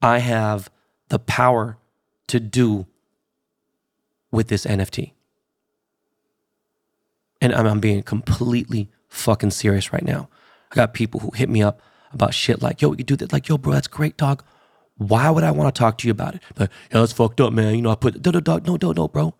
[0.00, 0.70] I have
[1.08, 1.78] the power
[2.28, 2.86] to do
[4.30, 5.12] with this NFT.
[7.40, 10.28] And I'm, I'm being completely fucking serious right now.
[10.70, 11.80] I got people who hit me up
[12.12, 13.32] about shit like, yo, we could do that.
[13.32, 14.44] Like, yo, bro, that's great, dog.
[15.08, 16.42] Why would I want to talk to you about it?
[16.58, 17.74] Like, yo, that's fucked up, man.
[17.74, 19.34] You know, I put, dog, dog, no, no, no, bro.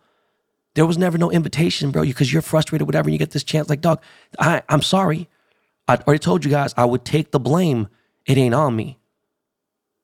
[0.75, 3.69] There was never no invitation, bro, because you're frustrated, whatever, and you get this chance.
[3.69, 4.03] Like, dog,
[4.39, 5.29] I, I'm sorry.
[5.89, 7.89] I already told you guys I would take the blame.
[8.27, 8.99] It ain't on me.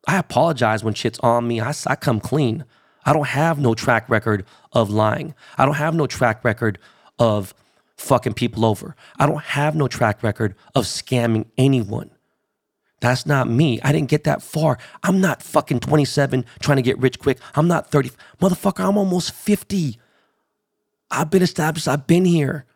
[0.06, 1.60] I apologize when shit's on me.
[1.60, 2.64] I, I come clean.
[3.04, 5.34] I don't have no track record of lying.
[5.56, 6.78] I don't have no track record
[7.18, 7.54] of
[7.96, 8.94] fucking people over.
[9.18, 12.10] I don't have no track record of scamming anyone.
[13.00, 13.80] That's not me.
[13.82, 14.78] I didn't get that far.
[15.02, 17.38] I'm not fucking 27 trying to get rich quick.
[17.54, 18.10] I'm not 30.
[18.40, 19.98] Motherfucker, I'm almost 50.
[21.10, 21.86] I've been established.
[21.86, 22.66] I've been here.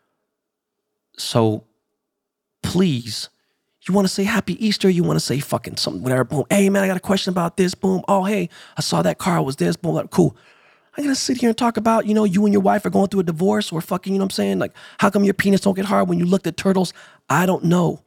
[1.19, 1.65] So
[2.63, 3.29] please,
[3.87, 4.89] you want to say happy Easter?
[4.89, 6.25] You want to say fucking something, whatever.
[6.25, 6.45] Boom.
[6.49, 7.75] Hey, man, I got a question about this.
[7.75, 8.03] Boom.
[8.07, 9.77] Oh, hey, I saw that car was this.
[9.77, 10.07] Boom.
[10.09, 10.37] Cool.
[10.97, 13.09] I'm gonna sit here and talk about, you know, you and your wife are going
[13.09, 14.59] through a divorce or fucking, you know what I'm saying?
[14.59, 16.93] Like, how come your penis don't get hard when you looked at turtles?
[17.31, 18.03] I don't know.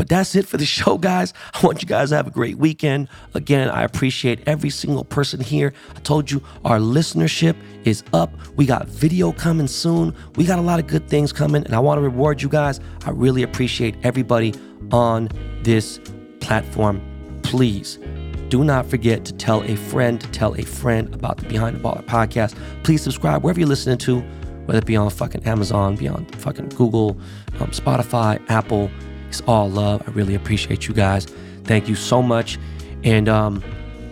[0.00, 1.34] But that's it for the show, guys.
[1.52, 3.06] I want you guys to have a great weekend.
[3.34, 5.74] Again, I appreciate every single person here.
[5.94, 8.32] I told you our listenership is up.
[8.56, 10.16] We got video coming soon.
[10.36, 12.80] We got a lot of good things coming, and I want to reward you guys.
[13.04, 14.54] I really appreciate everybody
[14.90, 15.28] on
[15.64, 16.00] this
[16.40, 17.02] platform.
[17.42, 17.98] Please
[18.48, 21.80] do not forget to tell a friend to tell a friend about the Behind the
[21.80, 22.56] Baller podcast.
[22.84, 24.20] Please subscribe wherever you're listening to,
[24.64, 27.18] whether it be on fucking Amazon, be on fucking Google,
[27.60, 28.90] um, Spotify, Apple.
[29.30, 30.02] It's all love.
[30.06, 31.26] I really appreciate you guys.
[31.64, 32.58] Thank you so much.
[33.04, 33.62] And um,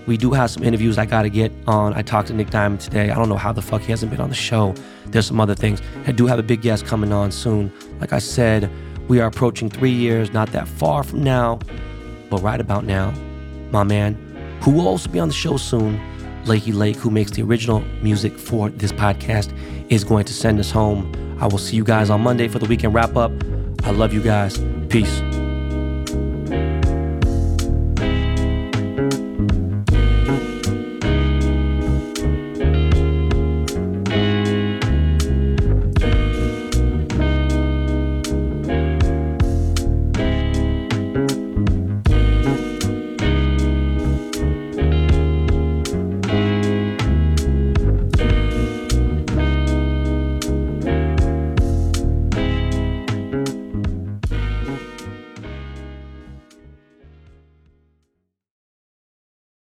[0.06, 1.92] we do have some interviews I got to get on.
[1.92, 3.10] I talked to Nick Diamond today.
[3.10, 4.74] I don't know how the fuck he hasn't been on the show.
[5.06, 5.82] There's some other things.
[6.06, 7.72] I do have a big guest coming on soon.
[8.00, 8.70] Like I said,
[9.08, 11.58] we are approaching three years, not that far from now,
[12.30, 13.12] but right about now,
[13.70, 14.14] my man,
[14.62, 16.00] who will also be on the show soon,
[16.44, 19.52] Lakey Lake, who makes the original music for this podcast,
[19.90, 21.12] is going to send us home.
[21.40, 23.32] I will see you guys on Monday for the weekend wrap up.
[23.84, 24.58] I love you guys.
[24.88, 25.27] Peace.